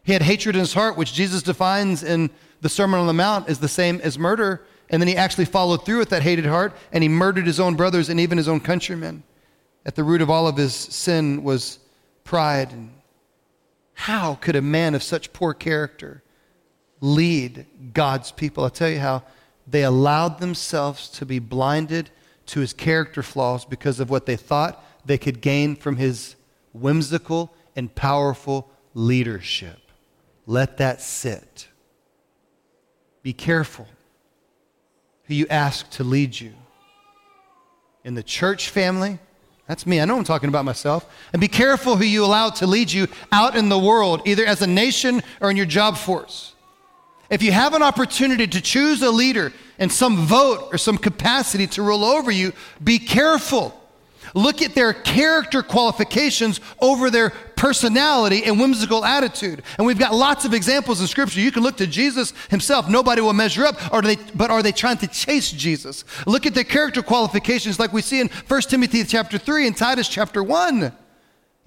He 0.04 0.13
had 0.13 0.22
hatred 0.22 0.56
in 0.56 0.62
his 0.62 0.74
heart, 0.74 0.98
which 0.98 1.13
Jesus 1.13 1.44
defines 1.44 2.04
in 2.04 2.30
the 2.62 2.70
Sermon 2.70 3.00
on 3.00 3.08
the 3.08 3.13
Mount 3.13 3.50
is 3.50 3.60
the 3.60 3.67
same 3.67 4.00
as 4.02 4.17
murder. 4.17 4.63
And 4.89 5.02
then 5.02 5.08
he 5.08 5.17
actually 5.17 5.46
followed 5.46 5.86
through 5.86 6.00
with 6.00 6.10
that 6.10 6.22
hated 6.22 6.46
heart, 6.46 6.74
and 6.93 7.04
he 7.04 7.10
murdered 7.10 7.46
his 7.46 7.60
own 7.60 7.76
brothers 7.76 8.10
and 8.10 8.20
even 8.20 8.38
his 8.38 8.48
own 8.48 8.62
countrymen. 8.62 9.24
At 9.86 9.96
the 9.96 10.04
root 10.04 10.22
of 10.22 10.30
all 10.30 10.48
of 10.48 10.58
his 10.58 10.74
sin 10.74 11.43
was 11.43 11.80
pride. 12.24 12.72
And 12.72 12.91
how 13.93 14.36
could 14.36 14.56
a 14.56 14.62
man 14.62 14.96
of 14.96 15.04
such 15.04 15.34
poor 15.34 15.54
character 15.54 16.24
lead 17.02 17.65
God's 17.93 18.32
people? 18.32 18.63
I'll 18.63 18.70
tell 18.70 18.89
you 18.89 19.00
how. 19.00 19.24
They 19.67 19.84
allowed 19.84 20.39
themselves 20.39 21.10
to 21.10 21.26
be 21.26 21.39
blinded 21.39 22.10
to 22.48 22.62
his 22.62 22.72
character 22.72 23.22
flaws 23.22 23.65
because 23.65 24.00
of 24.00 24.10
what 24.10 24.26
they 24.26 24.38
thought 24.38 24.84
they 25.06 25.17
could 25.17 25.41
gain 25.41 25.76
from 25.76 25.98
his 25.98 26.36
whimsical 26.74 27.54
and 27.76 27.93
powerful 27.93 28.70
leadership. 28.93 29.80
Let 30.46 30.78
that 30.78 31.02
sit. 31.02 31.67
Be 33.28 33.34
careful 33.34 33.86
who 35.26 35.34
you 35.34 35.48
ask 35.50 35.90
to 35.90 36.02
lead 36.06 36.40
you. 36.40 36.54
In 38.06 38.16
the 38.16 38.24
church 38.24 38.70
family, 38.70 39.20
that's 39.68 39.86
me. 39.86 40.00
I 40.00 40.06
know 40.06 40.18
I'm 40.18 40.24
talking 40.24 40.48
about 40.48 40.63
myself. 40.63 41.06
And 41.34 41.42
be 41.42 41.50
careful 41.50 41.98
who 41.98 42.06
you 42.06 42.24
allow 42.24 42.52
to 42.52 42.66
lead 42.66 42.90
you 42.90 43.10
out 43.34 43.58
in 43.58 43.68
the 43.68 43.78
world, 43.78 44.22
either 44.26 44.46
as 44.46 44.62
a 44.62 44.68
nation 44.68 45.22
or 45.42 45.52
in 45.52 45.58
your 45.58 45.66
job 45.66 45.98
force. 45.98 46.54
If 47.30 47.44
you 47.44 47.52
have 47.52 47.74
an 47.74 47.84
opportunity 47.84 48.48
to 48.48 48.62
choose 48.62 49.02
a 49.02 49.12
leader 49.12 49.52
and 49.78 49.92
some 49.92 50.26
vote 50.26 50.70
or 50.72 50.78
some 50.78 50.98
capacity 50.98 51.68
to 51.68 51.82
rule 51.82 52.06
over 52.06 52.32
you, 52.32 52.54
be 52.82 52.98
careful. 52.98 53.78
Look 54.34 54.62
at 54.62 54.76
their 54.76 54.94
character 54.94 55.62
qualifications 55.63 56.60
over 56.80 57.10
their 57.10 57.32
personality 57.56 58.44
and 58.44 58.60
whimsical 58.60 59.04
attitude. 59.04 59.63
And 59.78 59.88
we've 59.88 60.00
got 60.00 60.13
lots 60.13 60.46
of 60.46 60.54
examples 60.54 61.02
in 61.02 61.08
Scripture. 61.08 61.40
You 61.40 61.52
can 61.52 61.63
look 61.63 61.78
to 61.78 61.88
Jesus 61.88 62.34
himself. 62.50 62.90
Nobody 62.90 63.22
will 63.22 63.34
measure 63.34 63.66
up, 63.66 63.94
or 63.94 64.02
they, 64.02 64.18
but 64.36 64.52
are 64.52 64.63
they 64.63 64.72
trying 64.72 64.98
to 64.98 65.08
chase 65.08 65.52
Jesus? 65.52 66.06
Look 66.26 66.46
at 66.46 66.54
their 66.54 66.63
character 66.63 67.02
qualifications 67.02 67.80
like 67.80 67.94
we 67.94 68.02
see 68.02 68.22
in 68.22 68.30
1 68.30 68.62
Timothy 68.62 69.04
chapter 69.04 69.38
3 69.38 69.68
and 69.68 69.76
Titus 69.76 70.08
chapter 70.08 70.44
1. 70.44 70.94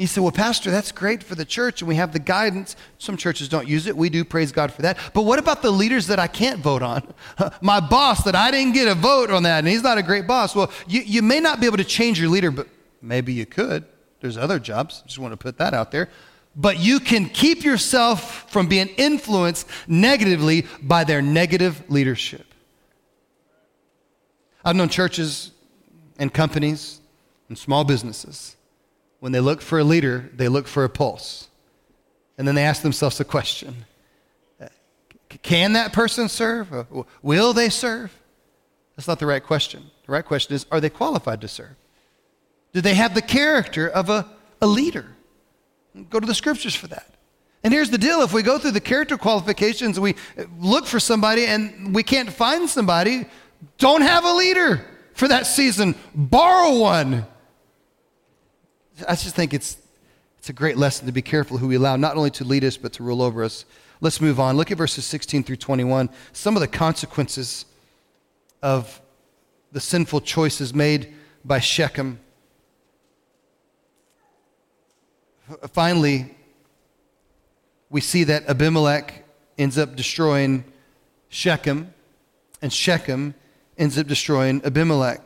You 0.00 0.06
say, 0.06 0.22
well, 0.22 0.32
Pastor, 0.32 0.70
that's 0.70 0.92
great 0.92 1.22
for 1.22 1.34
the 1.34 1.44
church 1.44 1.82
and 1.82 1.88
we 1.88 1.96
have 1.96 2.14
the 2.14 2.18
guidance. 2.18 2.74
Some 2.96 3.18
churches 3.18 3.50
don't 3.50 3.68
use 3.68 3.86
it. 3.86 3.94
We 3.94 4.08
do, 4.08 4.24
praise 4.24 4.50
God 4.50 4.72
for 4.72 4.80
that. 4.80 4.96
But 5.12 5.26
what 5.26 5.38
about 5.38 5.60
the 5.60 5.70
leaders 5.70 6.06
that 6.06 6.18
I 6.18 6.26
can't 6.26 6.58
vote 6.58 6.80
on? 6.80 7.06
My 7.60 7.80
boss 7.80 8.24
that 8.24 8.34
I 8.34 8.50
didn't 8.50 8.72
get 8.72 8.88
a 8.88 8.94
vote 8.94 9.30
on 9.30 9.42
that 9.42 9.58
and 9.58 9.68
he's 9.68 9.82
not 9.82 9.98
a 9.98 10.02
great 10.02 10.26
boss. 10.26 10.56
Well, 10.56 10.72
you, 10.88 11.02
you 11.02 11.20
may 11.20 11.38
not 11.38 11.60
be 11.60 11.66
able 11.66 11.76
to 11.76 11.84
change 11.84 12.18
your 12.18 12.30
leader, 12.30 12.50
but 12.50 12.66
maybe 13.02 13.34
you 13.34 13.44
could. 13.44 13.84
There's 14.22 14.38
other 14.38 14.58
jobs. 14.58 15.02
Just 15.02 15.18
want 15.18 15.32
to 15.32 15.36
put 15.36 15.58
that 15.58 15.74
out 15.74 15.92
there. 15.92 16.08
But 16.56 16.78
you 16.78 16.98
can 16.98 17.28
keep 17.28 17.62
yourself 17.62 18.50
from 18.50 18.68
being 18.68 18.88
influenced 18.96 19.68
negatively 19.86 20.66
by 20.80 21.04
their 21.04 21.20
negative 21.20 21.82
leadership. 21.90 22.46
I've 24.64 24.76
known 24.76 24.88
churches 24.88 25.50
and 26.18 26.32
companies 26.32 27.02
and 27.50 27.58
small 27.58 27.84
businesses 27.84 28.56
when 29.20 29.32
they 29.32 29.40
look 29.40 29.62
for 29.62 29.78
a 29.78 29.84
leader, 29.84 30.30
they 30.34 30.48
look 30.48 30.66
for 30.66 30.84
a 30.84 30.88
pulse. 30.88 31.48
And 32.36 32.48
then 32.48 32.54
they 32.54 32.64
ask 32.64 32.82
themselves 32.82 33.18
the 33.18 33.24
question 33.24 33.84
Can 35.42 35.74
that 35.74 35.92
person 35.92 36.28
serve? 36.28 36.72
Uh, 36.72 36.84
will 37.22 37.52
they 37.52 37.68
serve? 37.68 38.12
That's 38.96 39.06
not 39.06 39.18
the 39.18 39.26
right 39.26 39.44
question. 39.44 39.90
The 40.06 40.12
right 40.12 40.24
question 40.24 40.54
is 40.54 40.66
Are 40.72 40.80
they 40.80 40.90
qualified 40.90 41.40
to 41.42 41.48
serve? 41.48 41.76
Do 42.72 42.80
they 42.80 42.94
have 42.94 43.14
the 43.14 43.22
character 43.22 43.88
of 43.88 44.10
a, 44.10 44.26
a 44.60 44.66
leader? 44.66 45.06
Go 46.08 46.20
to 46.20 46.26
the 46.26 46.34
scriptures 46.34 46.74
for 46.74 46.86
that. 46.88 47.14
And 47.62 47.74
here's 47.74 47.90
the 47.90 47.98
deal 47.98 48.22
if 48.22 48.32
we 48.32 48.42
go 48.42 48.58
through 48.58 48.70
the 48.70 48.80
character 48.80 49.18
qualifications, 49.18 50.00
we 50.00 50.14
look 50.58 50.86
for 50.86 51.00
somebody 51.00 51.46
and 51.46 51.94
we 51.94 52.02
can't 52.02 52.32
find 52.32 52.70
somebody, 52.70 53.26
don't 53.76 54.02
have 54.02 54.24
a 54.24 54.32
leader 54.32 54.86
for 55.12 55.28
that 55.28 55.46
season. 55.46 55.94
Borrow 56.14 56.78
one. 56.78 57.26
I 59.08 59.14
just 59.14 59.34
think 59.34 59.54
it's, 59.54 59.76
it's 60.38 60.48
a 60.48 60.52
great 60.52 60.76
lesson 60.76 61.06
to 61.06 61.12
be 61.12 61.22
careful 61.22 61.58
who 61.58 61.68
we 61.68 61.76
allow 61.76 61.96
not 61.96 62.16
only 62.16 62.30
to 62.32 62.44
lead 62.44 62.64
us, 62.64 62.76
but 62.76 62.92
to 62.94 63.02
rule 63.02 63.22
over 63.22 63.44
us. 63.44 63.64
Let's 64.00 64.20
move 64.20 64.40
on. 64.40 64.56
Look 64.56 64.70
at 64.70 64.78
verses 64.78 65.04
16 65.04 65.44
through 65.44 65.56
21. 65.56 66.08
Some 66.32 66.56
of 66.56 66.60
the 66.60 66.68
consequences 66.68 67.66
of 68.62 69.00
the 69.72 69.80
sinful 69.80 70.22
choices 70.22 70.74
made 70.74 71.14
by 71.44 71.60
Shechem. 71.60 72.18
Finally, 75.72 76.34
we 77.90 78.00
see 78.00 78.24
that 78.24 78.48
Abimelech 78.48 79.24
ends 79.58 79.76
up 79.76 79.96
destroying 79.96 80.64
Shechem, 81.28 81.92
and 82.62 82.72
Shechem 82.72 83.34
ends 83.76 83.98
up 83.98 84.06
destroying 84.06 84.64
Abimelech. 84.64 85.20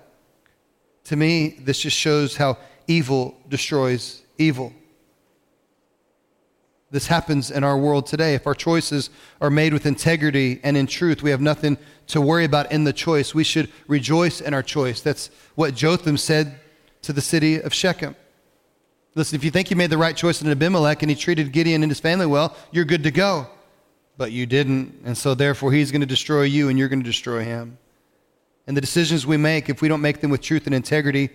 To 1.04 1.16
me, 1.16 1.58
this 1.60 1.80
just 1.80 1.96
shows 1.96 2.36
how 2.36 2.56
evil 2.86 3.36
destroys 3.48 4.22
evil. 4.38 4.72
This 6.90 7.06
happens 7.08 7.50
in 7.50 7.64
our 7.64 7.76
world 7.76 8.06
today. 8.06 8.34
If 8.34 8.46
our 8.46 8.54
choices 8.54 9.10
are 9.40 9.50
made 9.50 9.72
with 9.72 9.84
integrity 9.84 10.60
and 10.62 10.76
in 10.76 10.86
truth, 10.86 11.22
we 11.22 11.30
have 11.30 11.40
nothing 11.40 11.76
to 12.06 12.20
worry 12.20 12.44
about 12.44 12.70
in 12.70 12.84
the 12.84 12.92
choice. 12.92 13.34
We 13.34 13.42
should 13.42 13.68
rejoice 13.88 14.40
in 14.40 14.54
our 14.54 14.62
choice. 14.62 15.00
That's 15.00 15.30
what 15.56 15.74
Jotham 15.74 16.16
said 16.16 16.60
to 17.02 17.12
the 17.12 17.20
city 17.20 17.60
of 17.60 17.74
Shechem. 17.74 18.14
Listen, 19.16 19.36
if 19.36 19.44
you 19.44 19.50
think 19.50 19.70
you 19.70 19.76
made 19.76 19.90
the 19.90 19.98
right 19.98 20.16
choice 20.16 20.40
in 20.40 20.48
Abimelech 20.48 21.02
and 21.02 21.10
he 21.10 21.16
treated 21.16 21.52
Gideon 21.52 21.82
and 21.82 21.90
his 21.90 22.00
family 22.00 22.26
well, 22.26 22.56
you're 22.70 22.84
good 22.84 23.02
to 23.02 23.10
go. 23.10 23.48
But 24.16 24.30
you 24.30 24.46
didn't, 24.46 25.02
and 25.04 25.18
so 25.18 25.34
therefore 25.34 25.72
he's 25.72 25.90
going 25.90 26.00
to 26.00 26.06
destroy 26.06 26.42
you 26.42 26.68
and 26.68 26.78
you're 26.78 26.88
going 26.88 27.02
to 27.02 27.04
destroy 27.04 27.42
him. 27.42 27.78
And 28.68 28.76
the 28.76 28.80
decisions 28.80 29.26
we 29.26 29.36
make, 29.36 29.68
if 29.68 29.82
we 29.82 29.88
don't 29.88 30.00
make 30.00 30.20
them 30.20 30.30
with 30.30 30.40
truth 30.40 30.66
and 30.66 30.74
integrity, 30.74 31.30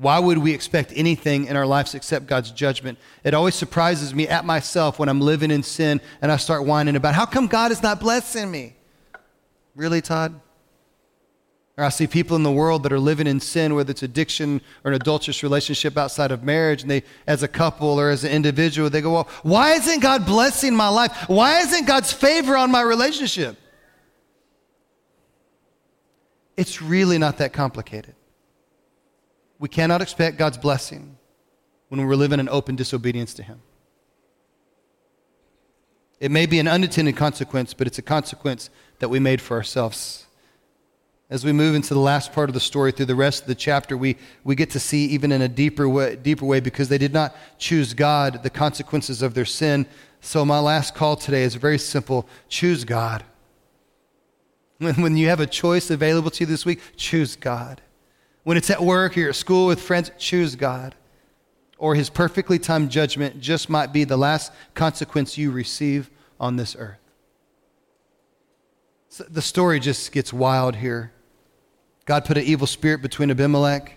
why 0.00 0.18
would 0.18 0.38
we 0.38 0.54
expect 0.54 0.94
anything 0.96 1.44
in 1.44 1.56
our 1.56 1.66
lives 1.66 1.94
except 1.94 2.26
God's 2.26 2.50
judgment? 2.50 2.98
It 3.22 3.34
always 3.34 3.54
surprises 3.54 4.14
me 4.14 4.26
at 4.26 4.46
myself 4.46 4.98
when 4.98 5.10
I'm 5.10 5.20
living 5.20 5.50
in 5.50 5.62
sin 5.62 6.00
and 6.22 6.32
I 6.32 6.38
start 6.38 6.64
whining 6.64 6.96
about 6.96 7.14
how 7.14 7.26
come 7.26 7.46
God 7.46 7.70
is 7.70 7.82
not 7.82 8.00
blessing 8.00 8.50
me? 8.50 8.76
Really, 9.76 10.00
Todd? 10.00 10.40
Or 11.76 11.84
I 11.84 11.90
see 11.90 12.06
people 12.06 12.34
in 12.34 12.44
the 12.44 12.50
world 12.50 12.82
that 12.84 12.94
are 12.94 12.98
living 12.98 13.26
in 13.26 13.40
sin, 13.40 13.74
whether 13.74 13.90
it's 13.90 14.02
addiction 14.02 14.62
or 14.84 14.90
an 14.90 14.94
adulterous 14.94 15.42
relationship 15.42 15.98
outside 15.98 16.30
of 16.30 16.42
marriage, 16.42 16.80
and 16.80 16.90
they, 16.90 17.02
as 17.26 17.42
a 17.42 17.48
couple 17.48 18.00
or 18.00 18.08
as 18.08 18.24
an 18.24 18.32
individual, 18.32 18.88
they 18.88 19.02
go, 19.02 19.12
Well, 19.12 19.28
why 19.42 19.72
isn't 19.72 20.00
God 20.00 20.24
blessing 20.24 20.74
my 20.74 20.88
life? 20.88 21.28
Why 21.28 21.60
isn't 21.60 21.86
God's 21.86 22.10
favor 22.10 22.56
on 22.56 22.70
my 22.70 22.80
relationship? 22.80 23.58
It's 26.56 26.80
really 26.80 27.18
not 27.18 27.36
that 27.36 27.52
complicated. 27.52 28.14
We 29.60 29.68
cannot 29.68 30.00
expect 30.00 30.38
God's 30.38 30.56
blessing 30.56 31.18
when 31.90 32.04
we're 32.04 32.16
living 32.16 32.40
in 32.40 32.48
open 32.48 32.76
disobedience 32.76 33.34
to 33.34 33.42
Him. 33.42 33.60
It 36.18 36.30
may 36.30 36.46
be 36.46 36.58
an 36.58 36.66
unintended 36.66 37.16
consequence, 37.16 37.74
but 37.74 37.86
it's 37.86 37.98
a 37.98 38.02
consequence 38.02 38.70
that 39.00 39.10
we 39.10 39.20
made 39.20 39.40
for 39.40 39.56
ourselves. 39.56 40.26
As 41.28 41.44
we 41.44 41.52
move 41.52 41.74
into 41.74 41.92
the 41.92 42.00
last 42.00 42.32
part 42.32 42.48
of 42.48 42.54
the 42.54 42.60
story 42.60 42.90
through 42.90 43.06
the 43.06 43.14
rest 43.14 43.42
of 43.42 43.48
the 43.48 43.54
chapter, 43.54 43.96
we, 43.96 44.16
we 44.44 44.54
get 44.54 44.70
to 44.70 44.80
see 44.80 45.04
even 45.06 45.30
in 45.30 45.42
a 45.42 45.48
deeper 45.48 45.88
way, 45.88 46.16
deeper 46.16 46.46
way 46.46 46.60
because 46.60 46.88
they 46.88 46.98
did 46.98 47.12
not 47.12 47.36
choose 47.58 47.92
God, 47.92 48.42
the 48.42 48.50
consequences 48.50 49.20
of 49.20 49.34
their 49.34 49.44
sin. 49.44 49.86
So, 50.22 50.44
my 50.44 50.58
last 50.58 50.94
call 50.94 51.16
today 51.16 51.42
is 51.42 51.54
very 51.54 51.78
simple 51.78 52.26
choose 52.48 52.84
God. 52.84 53.24
When, 54.78 55.02
when 55.02 55.16
you 55.18 55.28
have 55.28 55.40
a 55.40 55.46
choice 55.46 55.90
available 55.90 56.30
to 56.30 56.40
you 56.40 56.46
this 56.46 56.64
week, 56.64 56.80
choose 56.96 57.36
God. 57.36 57.82
When 58.50 58.56
it's 58.56 58.68
at 58.68 58.82
work 58.82 59.16
or 59.16 59.20
you're 59.20 59.28
at 59.28 59.36
school 59.36 59.68
with 59.68 59.80
friends, 59.80 60.10
choose 60.18 60.56
God. 60.56 60.96
Or 61.78 61.94
his 61.94 62.10
perfectly 62.10 62.58
timed 62.58 62.90
judgment 62.90 63.40
just 63.40 63.70
might 63.70 63.92
be 63.92 64.02
the 64.02 64.16
last 64.16 64.50
consequence 64.74 65.38
you 65.38 65.52
receive 65.52 66.10
on 66.40 66.56
this 66.56 66.74
earth. 66.76 66.98
So 69.08 69.22
the 69.30 69.40
story 69.40 69.78
just 69.78 70.10
gets 70.10 70.32
wild 70.32 70.74
here. 70.74 71.12
God 72.06 72.24
put 72.24 72.38
an 72.38 72.42
evil 72.42 72.66
spirit 72.66 73.02
between 73.02 73.30
Abimelech 73.30 73.96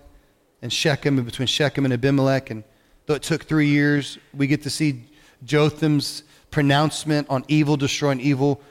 and 0.61 0.71
Shechem, 0.71 1.17
and 1.17 1.25
between 1.25 1.47
Shechem 1.47 1.83
and 1.83 1.91
Abimelech. 1.91 2.51
And 2.51 2.63
though 3.07 3.15
it 3.15 3.23
took 3.23 3.45
three 3.45 3.69
years, 3.69 4.19
we 4.35 4.45
get 4.45 4.61
to 4.61 4.69
see 4.69 5.05
Jotham's 5.43 6.21
pronouncement 6.51 7.27
on 7.27 7.43
evil 7.47 7.75
destroying 7.75 8.19
evil 8.19 8.61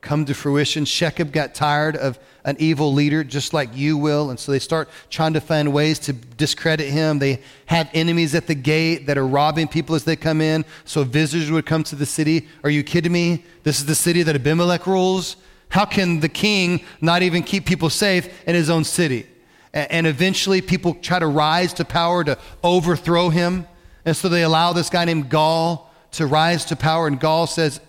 come 0.00 0.24
to 0.24 0.34
fruition. 0.34 0.84
Shechem 0.84 1.30
got 1.30 1.54
tired 1.54 1.96
of 1.96 2.18
an 2.46 2.56
evil 2.58 2.94
leader 2.94 3.22
just 3.22 3.52
like 3.52 3.76
you 3.76 3.98
will, 3.98 4.30
and 4.30 4.40
so 4.40 4.52
they 4.52 4.58
start 4.58 4.88
trying 5.10 5.34
to 5.34 5.40
find 5.40 5.72
ways 5.72 5.98
to 5.98 6.14
discredit 6.14 6.88
him. 6.88 7.18
They 7.18 7.42
have 7.66 7.90
enemies 7.92 8.34
at 8.34 8.46
the 8.46 8.54
gate 8.54 9.06
that 9.08 9.18
are 9.18 9.26
robbing 9.26 9.68
people 9.68 9.94
as 9.96 10.04
they 10.04 10.16
come 10.16 10.40
in, 10.40 10.64
so 10.84 11.04
visitors 11.04 11.50
would 11.50 11.66
come 11.66 11.82
to 11.82 11.96
the 11.96 12.06
city. 12.06 12.48
Are 12.64 12.70
you 12.70 12.82
kidding 12.84 13.12
me? 13.12 13.44
This 13.64 13.80
is 13.80 13.86
the 13.86 13.96
city 13.96 14.22
that 14.22 14.36
Abimelech 14.36 14.86
rules? 14.86 15.36
How 15.70 15.84
can 15.84 16.20
the 16.20 16.28
king 16.28 16.84
not 17.00 17.22
even 17.22 17.42
keep 17.42 17.66
people 17.66 17.90
safe 17.90 18.28
in 18.46 18.54
his 18.54 18.70
own 18.70 18.84
city? 18.84 19.26
And 19.74 20.06
eventually, 20.06 20.62
people 20.62 20.94
try 20.94 21.18
to 21.18 21.26
rise 21.26 21.74
to 21.74 21.84
power 21.84 22.24
to 22.24 22.38
overthrow 22.62 23.28
him. 23.28 23.66
And 24.04 24.16
so 24.16 24.28
they 24.28 24.44
allow 24.44 24.72
this 24.72 24.88
guy 24.88 25.04
named 25.04 25.28
Gaal 25.28 25.82
to 26.12 26.26
rise 26.26 26.64
to 26.66 26.76
power. 26.76 27.08
And 27.08 27.20
Gaal 27.20 27.48
says, 27.48 27.80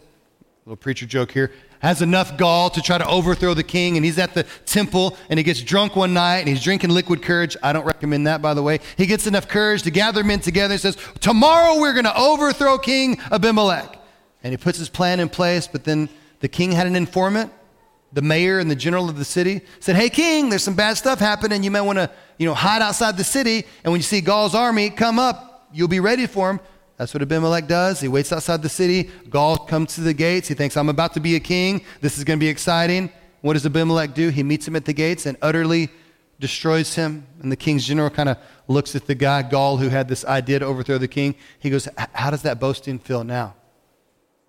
little 0.66 0.76
preacher 0.76 1.06
joke 1.06 1.32
here, 1.32 1.54
has 1.80 2.02
enough 2.02 2.38
gall 2.38 2.70
to 2.72 2.82
try 2.82 2.98
to 2.98 3.08
overthrow 3.08 3.54
the 3.54 3.64
king, 3.64 3.98
and 3.98 4.06
he's 4.06 4.18
at 4.18 4.34
the 4.34 4.44
temple 4.66 5.18
and 5.30 5.38
he 5.38 5.44
gets 5.44 5.62
drunk 5.62 5.96
one 5.96 6.14
night 6.14 6.40
and 6.40 6.50
he's 6.50 6.64
drinking 6.64 6.90
liquid 6.90 7.22
courage. 7.22 7.56
I 7.62 7.74
don't 7.74 7.86
recommend 7.86 8.28
that, 8.28 8.42
by 8.42 8.54
the 8.54 8.64
way. 8.64 8.80
He 8.98 9.06
gets 9.06 9.28
enough 9.28 9.48
courage 9.48 9.84
to 9.84 9.92
gather 9.92 10.24
men 10.24 10.40
together 10.40 10.74
and 10.74 10.82
says, 10.82 10.98
Tomorrow 11.20 11.80
we're 11.80 11.94
going 11.94 12.06
to 12.06 12.18
overthrow 12.18 12.78
King 12.78 13.20
Abimelech. 13.32 14.00
And 14.44 14.52
he 14.54 14.58
puts 14.58 14.78
his 14.78 14.90
plan 14.90 15.20
in 15.20 15.30
place, 15.30 15.68
but 15.68 15.84
then 15.84 16.10
the 16.40 16.48
king 16.48 16.72
had 16.72 16.88
an 16.88 16.96
informant. 16.96 17.52
The 18.14 18.22
mayor 18.22 18.60
and 18.60 18.72
the 18.72 18.76
general 18.76 19.10
of 19.10 19.18
the 19.18 19.26
city 19.26 19.62
said, 19.80 19.96
Hey, 19.96 20.10
king, 20.10 20.50
there's 20.50 20.64
some 20.64 20.76
bad 20.76 20.98
stuff 20.98 21.20
happening. 21.20 21.64
You 21.64 21.72
may 21.72 21.82
want 21.82 21.98
to 21.98 22.10
you 22.38 22.48
know, 22.48 22.54
hide 22.54 22.82
outside 22.82 23.18
the 23.18 23.24
city. 23.24 23.66
And 23.84 23.92
when 23.92 24.00
you 24.00 24.04
see 24.04 24.22
Gaal's 24.22 24.56
army 24.56 24.90
come 24.90 25.20
up, 25.20 25.68
you'll 25.74 25.88
be 25.88 26.00
ready 26.00 26.28
for 26.28 26.50
him. 26.50 26.60
That's 26.98 27.14
what 27.14 27.22
Abimelech 27.22 27.68
does. 27.68 28.00
He 28.00 28.08
waits 28.08 28.34
outside 28.34 28.62
the 28.64 28.70
city. 28.70 29.06
Gaal 29.30 29.68
comes 29.68 29.96
to 29.96 30.02
the 30.02 30.14
gates. 30.14 30.48
He 30.48 30.56
thinks, 30.56 30.76
I'm 30.76 30.90
about 30.90 31.14
to 31.14 31.20
be 31.20 31.36
a 31.36 31.40
king. 31.40 31.84
This 32.02 32.18
is 32.18 32.24
going 32.24 32.40
to 32.40 32.44
be 32.44 32.50
exciting. 32.50 33.12
What 33.42 33.54
does 33.54 33.66
Abimelech 33.66 34.16
do? 34.16 34.30
He 34.30 34.42
meets 34.42 34.68
him 34.68 34.76
at 34.76 34.86
the 34.86 34.94
gates 34.94 35.28
and 35.28 35.38
utterly 35.42 35.90
destroys 36.40 36.96
him. 36.96 37.26
And 37.42 37.52
the 37.52 37.56
king's 37.56 37.86
general 37.86 38.10
kind 38.10 38.30
of 38.30 38.38
looks 38.68 38.96
at 38.96 39.06
the 39.06 39.16
guy, 39.16 39.44
Gaal, 39.44 39.80
who 39.80 39.90
had 39.90 40.08
this 40.08 40.26
idea 40.26 40.60
to 40.60 40.66
overthrow 40.66 40.98
the 40.98 41.08
king. 41.08 41.36
He 41.60 41.70
goes, 41.70 41.88
How 42.14 42.32
does 42.32 42.42
that 42.42 42.60
boasting 42.60 42.98
feel 42.98 43.24
now? 43.24 43.56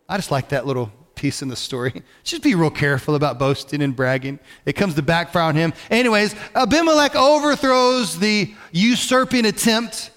I 0.09 0.17
just 0.17 0.31
like 0.31 0.49
that 0.49 0.67
little 0.67 0.91
piece 1.15 1.43
in 1.43 1.49
the 1.49 1.57
story. 1.57 2.03
Just 2.25 2.43
be 2.43 2.55
real 2.55 2.71
careful 2.71 3.15
about 3.15 3.39
boasting 3.39 3.83
and 3.83 3.95
bragging. 3.95 4.39
It 4.65 4.75
comes 4.75 4.95
to 4.95 5.03
backfire 5.03 5.43
on 5.43 5.57
him. 5.57 5.75
Anyways, 5.91 6.35
Abimelech 6.55 7.15
overthrows 7.15 8.19
the 8.19 8.55
usurping 8.73 9.45
attempt, 9.45 10.13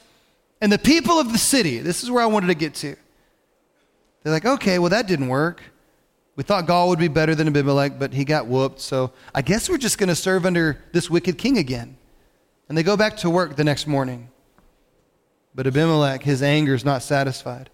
and 0.61 0.71
the 0.71 0.77
people 0.77 1.19
of 1.19 1.31
the 1.31 1.37
city, 1.37 1.79
this 1.79 2.03
is 2.03 2.11
where 2.11 2.23
I 2.23 2.27
wanted 2.27 2.47
to 2.47 2.55
get 2.55 2.75
to. 2.75 2.95
They're 4.23 4.31
like, 4.31 4.45
okay, 4.45 4.79
well, 4.79 4.89
that 4.89 5.07
didn't 5.07 5.27
work. 5.27 5.63
We 6.35 6.43
thought 6.43 6.67
Gaal 6.67 6.87
would 6.89 6.99
be 6.99 7.07
better 7.07 7.35
than 7.35 7.47
Abimelech, 7.47 7.99
but 7.99 8.13
he 8.13 8.23
got 8.23 8.47
whooped, 8.47 8.79
so 8.79 9.11
I 9.35 9.41
guess 9.41 9.69
we're 9.69 9.77
just 9.77 9.97
going 9.97 10.09
to 10.09 10.15
serve 10.15 10.45
under 10.45 10.81
this 10.93 11.09
wicked 11.09 11.37
king 11.37 11.57
again. 11.57 11.97
And 12.69 12.77
they 12.77 12.83
go 12.83 12.95
back 12.95 13.17
to 13.17 13.29
work 13.29 13.57
the 13.57 13.63
next 13.63 13.85
morning. 13.85 14.29
But 15.53 15.67
Abimelech, 15.67 16.23
his 16.23 16.41
anger 16.41 16.73
is 16.73 16.85
not 16.85 17.01
satisfied. 17.01 17.69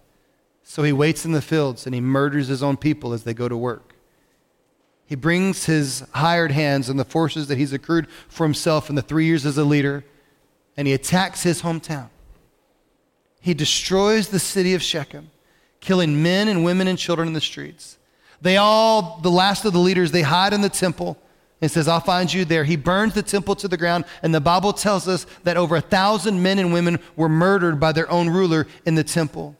So 0.64 0.82
he 0.82 0.92
waits 0.92 1.24
in 1.24 1.32
the 1.32 1.40
fields 1.40 1.86
and 1.86 1.94
he 1.94 2.00
murders 2.00 2.48
his 2.48 2.62
own 2.62 2.76
people 2.76 3.12
as 3.12 3.22
they 3.22 3.32
go 3.32 3.48
to 3.48 3.56
work. 3.56 3.94
He 5.06 5.14
brings 5.14 5.64
his 5.64 6.04
hired 6.12 6.50
hands 6.50 6.88
and 6.88 6.98
the 6.98 7.04
forces 7.04 7.48
that 7.48 7.56
he's 7.56 7.72
accrued 7.72 8.08
for 8.28 8.44
himself 8.44 8.90
in 8.90 8.96
the 8.96 9.02
three 9.02 9.24
years 9.24 9.46
as 9.46 9.56
a 9.56 9.64
leader, 9.64 10.04
and 10.76 10.86
he 10.86 10.92
attacks 10.92 11.42
his 11.42 11.62
hometown. 11.62 12.08
He 13.40 13.54
destroys 13.54 14.28
the 14.28 14.38
city 14.38 14.74
of 14.74 14.82
Shechem, 14.82 15.30
killing 15.80 16.22
men 16.22 16.48
and 16.48 16.64
women 16.64 16.88
and 16.88 16.98
children 16.98 17.28
in 17.28 17.34
the 17.34 17.40
streets. 17.40 17.98
They 18.40 18.56
all, 18.56 19.20
the 19.22 19.30
last 19.30 19.64
of 19.64 19.72
the 19.72 19.78
leaders, 19.78 20.12
they 20.12 20.22
hide 20.22 20.52
in 20.52 20.60
the 20.60 20.68
temple 20.68 21.18
and 21.60 21.70
says, 21.70 21.88
I'll 21.88 22.00
find 22.00 22.32
you 22.32 22.44
there. 22.44 22.64
He 22.64 22.76
burns 22.76 23.14
the 23.14 23.22
temple 23.22 23.56
to 23.56 23.68
the 23.68 23.76
ground, 23.76 24.04
and 24.22 24.34
the 24.34 24.40
Bible 24.40 24.72
tells 24.72 25.08
us 25.08 25.26
that 25.42 25.56
over 25.56 25.76
a 25.76 25.80
thousand 25.80 26.42
men 26.42 26.58
and 26.58 26.72
women 26.72 27.00
were 27.16 27.28
murdered 27.28 27.80
by 27.80 27.92
their 27.92 28.10
own 28.10 28.28
ruler 28.28 28.66
in 28.86 28.94
the 28.94 29.04
temple. 29.04 29.56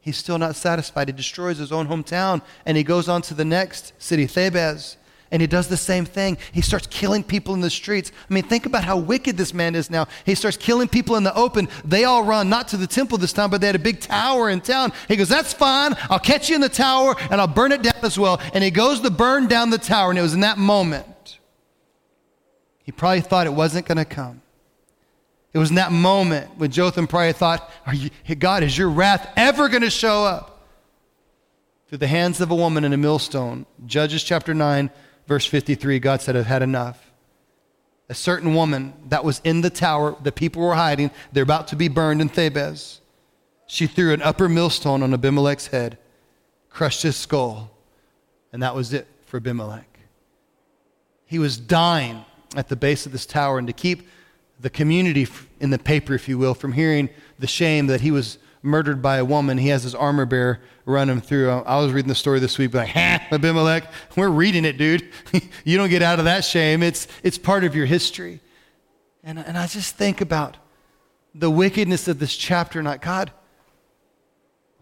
He's 0.00 0.16
still 0.16 0.38
not 0.38 0.56
satisfied. 0.56 1.08
He 1.08 1.12
destroys 1.12 1.58
his 1.58 1.72
own 1.72 1.88
hometown 1.88 2.42
and 2.64 2.76
he 2.76 2.82
goes 2.82 3.08
on 3.08 3.20
to 3.22 3.34
the 3.34 3.44
next 3.44 3.92
city, 3.98 4.26
Thebez, 4.26 4.96
and 5.30 5.42
he 5.42 5.46
does 5.46 5.68
the 5.68 5.76
same 5.76 6.04
thing. 6.04 6.38
He 6.52 6.60
starts 6.60 6.86
killing 6.86 7.22
people 7.22 7.54
in 7.54 7.60
the 7.60 7.70
streets. 7.70 8.12
I 8.28 8.34
mean, 8.34 8.44
think 8.44 8.66
about 8.66 8.84
how 8.84 8.96
wicked 8.96 9.36
this 9.36 9.52
man 9.52 9.74
is 9.74 9.90
now. 9.90 10.08
He 10.24 10.34
starts 10.34 10.56
killing 10.56 10.88
people 10.88 11.16
in 11.16 11.24
the 11.24 11.34
open. 11.34 11.68
They 11.84 12.04
all 12.04 12.24
run, 12.24 12.48
not 12.48 12.68
to 12.68 12.76
the 12.76 12.86
temple 12.86 13.18
this 13.18 13.32
time, 13.32 13.50
but 13.50 13.60
they 13.60 13.66
had 13.66 13.76
a 13.76 13.80
big 13.80 14.00
tower 14.00 14.48
in 14.48 14.60
town. 14.60 14.92
He 15.06 15.16
goes, 15.16 15.28
That's 15.28 15.52
fine. 15.52 15.94
I'll 16.08 16.18
catch 16.18 16.48
you 16.48 16.54
in 16.54 16.60
the 16.60 16.68
tower 16.68 17.14
and 17.30 17.40
I'll 17.40 17.46
burn 17.46 17.72
it 17.72 17.82
down 17.82 18.02
as 18.02 18.18
well. 18.18 18.40
And 18.54 18.64
he 18.64 18.70
goes 18.70 19.00
to 19.00 19.10
burn 19.10 19.48
down 19.48 19.70
the 19.70 19.78
tower. 19.78 20.10
And 20.10 20.18
it 20.18 20.22
was 20.22 20.34
in 20.34 20.40
that 20.40 20.58
moment, 20.58 21.38
he 22.82 22.92
probably 22.92 23.20
thought 23.20 23.46
it 23.46 23.52
wasn't 23.52 23.86
going 23.86 23.98
to 23.98 24.04
come. 24.04 24.40
It 25.52 25.58
was 25.58 25.70
in 25.70 25.76
that 25.76 25.92
moment 25.92 26.56
when 26.56 26.70
Jotham 26.70 27.06
probably 27.06 27.32
thought, 27.32 27.70
you, 27.92 28.34
God, 28.34 28.62
is 28.62 28.76
your 28.76 28.90
wrath 28.90 29.30
ever 29.36 29.68
going 29.68 29.82
to 29.82 29.90
show 29.90 30.24
up? 30.24 30.54
Through 31.88 31.98
the 31.98 32.06
hands 32.06 32.40
of 32.42 32.50
a 32.50 32.54
woman 32.54 32.84
in 32.84 32.92
a 32.92 32.98
millstone. 32.98 33.64
Judges 33.86 34.22
chapter 34.22 34.52
9, 34.52 34.90
verse 35.28 35.44
53, 35.44 36.00
God 36.00 36.22
said, 36.22 36.34
I've 36.36 36.46
had 36.46 36.62
enough. 36.62 37.12
A 38.08 38.14
certain 38.14 38.54
woman 38.54 38.94
that 39.10 39.22
was 39.22 39.42
in 39.44 39.60
the 39.60 39.70
tower, 39.70 40.16
the 40.22 40.32
people 40.32 40.62
were 40.62 40.74
hiding, 40.74 41.10
they're 41.30 41.42
about 41.42 41.68
to 41.68 41.76
be 41.76 41.88
burned 41.88 42.22
in 42.22 42.30
Thebez. 42.30 43.00
She 43.66 43.86
threw 43.86 44.14
an 44.14 44.22
upper 44.22 44.48
millstone 44.48 45.02
on 45.02 45.12
Abimelech's 45.12 45.66
head, 45.66 45.98
crushed 46.70 47.02
his 47.02 47.16
skull, 47.16 47.70
and 48.50 48.62
that 48.62 48.74
was 48.74 48.94
it 48.94 49.06
for 49.26 49.36
Abimelech. 49.36 50.00
He 51.26 51.38
was 51.38 51.58
dying 51.58 52.24
at 52.56 52.70
the 52.70 52.76
base 52.76 53.04
of 53.04 53.12
this 53.12 53.26
tower, 53.26 53.58
and 53.58 53.66
to 53.66 53.74
keep 53.74 54.08
the 54.58 54.70
community 54.70 55.28
in 55.60 55.68
the 55.68 55.78
paper, 55.78 56.14
if 56.14 56.26
you 56.26 56.38
will, 56.38 56.54
from 56.54 56.72
hearing 56.72 57.10
the 57.38 57.46
shame 57.46 57.88
that 57.88 58.00
he 58.00 58.10
was 58.10 58.38
murdered 58.62 59.00
by 59.00 59.18
a 59.18 59.24
woman. 59.24 59.58
He 59.58 59.68
has 59.68 59.82
his 59.82 59.94
armor 59.94 60.26
bearer 60.26 60.60
run 60.84 61.08
him 61.08 61.20
through. 61.20 61.50
I 61.50 61.78
was 61.78 61.92
reading 61.92 62.08
the 62.08 62.14
story 62.14 62.40
this 62.40 62.58
week, 62.58 62.74
like, 62.74 62.88
ha, 62.88 63.26
Abimelech, 63.30 63.84
we're 64.16 64.28
reading 64.28 64.64
it, 64.64 64.78
dude. 64.78 65.08
you 65.64 65.76
don't 65.76 65.90
get 65.90 66.02
out 66.02 66.18
of 66.18 66.24
that 66.24 66.44
shame. 66.44 66.82
It's, 66.82 67.06
it's 67.22 67.38
part 67.38 67.64
of 67.64 67.74
your 67.74 67.86
history. 67.86 68.40
And, 69.22 69.38
and 69.38 69.58
I 69.58 69.66
just 69.66 69.96
think 69.96 70.20
about 70.20 70.56
the 71.34 71.50
wickedness 71.50 72.08
of 72.08 72.18
this 72.18 72.34
chapter, 72.36 72.82
not 72.82 73.00
God, 73.00 73.32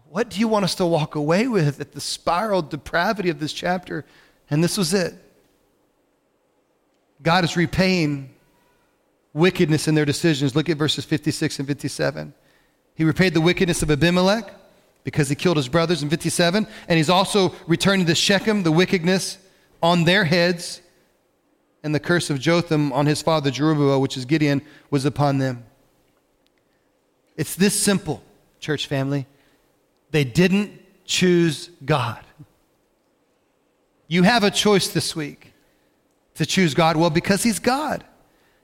what 0.09 0.29
do 0.29 0.39
you 0.39 0.47
want 0.47 0.63
us 0.63 0.75
to 0.75 0.85
walk 0.85 1.15
away 1.15 1.47
with 1.47 1.81
at 1.81 1.91
the 1.91 2.01
spiral 2.01 2.61
depravity 2.61 3.29
of 3.29 3.39
this 3.39 3.51
chapter? 3.51 4.05
And 4.49 4.63
this 4.63 4.77
was 4.77 4.93
it. 4.93 5.13
God 7.21 7.43
is 7.43 7.57
repaying 7.57 8.33
wickedness 9.33 9.87
in 9.87 9.95
their 9.95 10.05
decisions. 10.05 10.55
Look 10.55 10.69
at 10.69 10.77
verses 10.77 11.03
56 11.05 11.59
and 11.59 11.67
57. 11.67 12.33
He 12.97 13.03
repaid 13.03 13.35
the 13.35 13.41
wickedness 13.41 13.83
of 13.83 13.91
Abimelech 13.91 14.51
because 15.03 15.29
he 15.29 15.35
killed 15.35 15.55
his 15.55 15.69
brothers 15.69 16.01
in 16.01 16.09
57. 16.09 16.65
And 16.87 16.97
he's 16.97 17.11
also 17.11 17.53
returning 17.67 18.07
to 18.07 18.15
Shechem 18.15 18.63
the 18.63 18.71
wickedness 18.71 19.37
on 19.83 20.03
their 20.03 20.25
heads. 20.25 20.81
And 21.83 21.93
the 21.93 21.99
curse 21.99 22.31
of 22.31 22.39
Jotham 22.39 22.91
on 22.91 23.05
his 23.05 23.21
father 23.21 23.51
Jerubbaal, 23.51 24.01
which 24.01 24.17
is 24.17 24.25
Gideon, 24.25 24.63
was 24.89 25.05
upon 25.05 25.37
them. 25.37 25.63
It's 27.37 27.55
this 27.55 27.79
simple, 27.79 28.23
church 28.59 28.87
family. 28.87 29.27
They 30.09 30.23
didn't 30.23 30.71
choose 31.05 31.69
God. 31.85 32.25
You 34.07 34.23
have 34.23 34.43
a 34.43 34.49
choice 34.49 34.87
this 34.87 35.15
week 35.15 35.53
to 36.35 36.47
choose 36.47 36.73
God. 36.73 36.97
Well, 36.97 37.11
because 37.11 37.43
He's 37.43 37.59
God. 37.59 38.03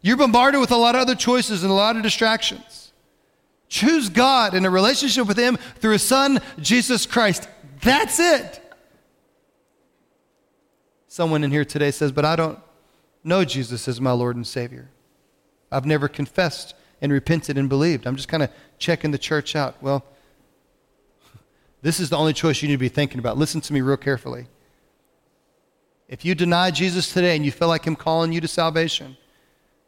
You're 0.01 0.17
bombarded 0.17 0.59
with 0.59 0.71
a 0.71 0.75
lot 0.75 0.95
of 0.95 1.01
other 1.01 1.15
choices 1.15 1.61
and 1.61 1.71
a 1.71 1.75
lot 1.75 1.95
of 1.95 2.01
distractions. 2.01 2.82
Choose 3.73 4.09
God 4.09 4.53
in 4.53 4.65
a 4.65 4.69
relationship 4.69 5.25
with 5.25 5.35
Him 5.35 5.57
through 5.79 5.93
His 5.93 6.03
Son, 6.03 6.39
Jesus 6.59 7.07
Christ. 7.07 7.49
That's 7.81 8.19
it. 8.19 8.61
Someone 11.07 11.43
in 11.43 11.49
here 11.49 11.65
today 11.65 11.89
says, 11.89 12.11
But 12.11 12.23
I 12.23 12.35
don't 12.35 12.59
know 13.23 13.43
Jesus 13.43 13.87
as 13.87 13.99
my 13.99 14.11
Lord 14.11 14.35
and 14.35 14.45
Savior. 14.45 14.91
I've 15.71 15.87
never 15.87 16.07
confessed 16.07 16.75
and 17.01 17.11
repented 17.11 17.57
and 17.57 17.67
believed. 17.67 18.05
I'm 18.05 18.15
just 18.15 18.27
kind 18.27 18.43
of 18.43 18.51
checking 18.77 19.09
the 19.09 19.17
church 19.17 19.55
out. 19.55 19.81
Well, 19.81 20.05
this 21.81 21.99
is 21.99 22.11
the 22.11 22.17
only 22.17 22.33
choice 22.33 22.61
you 22.61 22.67
need 22.67 22.75
to 22.75 22.77
be 22.77 22.89
thinking 22.89 23.17
about. 23.17 23.39
Listen 23.39 23.59
to 23.59 23.73
me 23.73 23.81
real 23.81 23.97
carefully. 23.97 24.45
If 26.07 26.23
you 26.23 26.35
deny 26.35 26.69
Jesus 26.69 27.11
today 27.11 27.35
and 27.35 27.43
you 27.43 27.51
feel 27.51 27.69
like 27.69 27.85
Him 27.85 27.95
calling 27.95 28.33
you 28.33 28.41
to 28.41 28.47
salvation, 28.47 29.17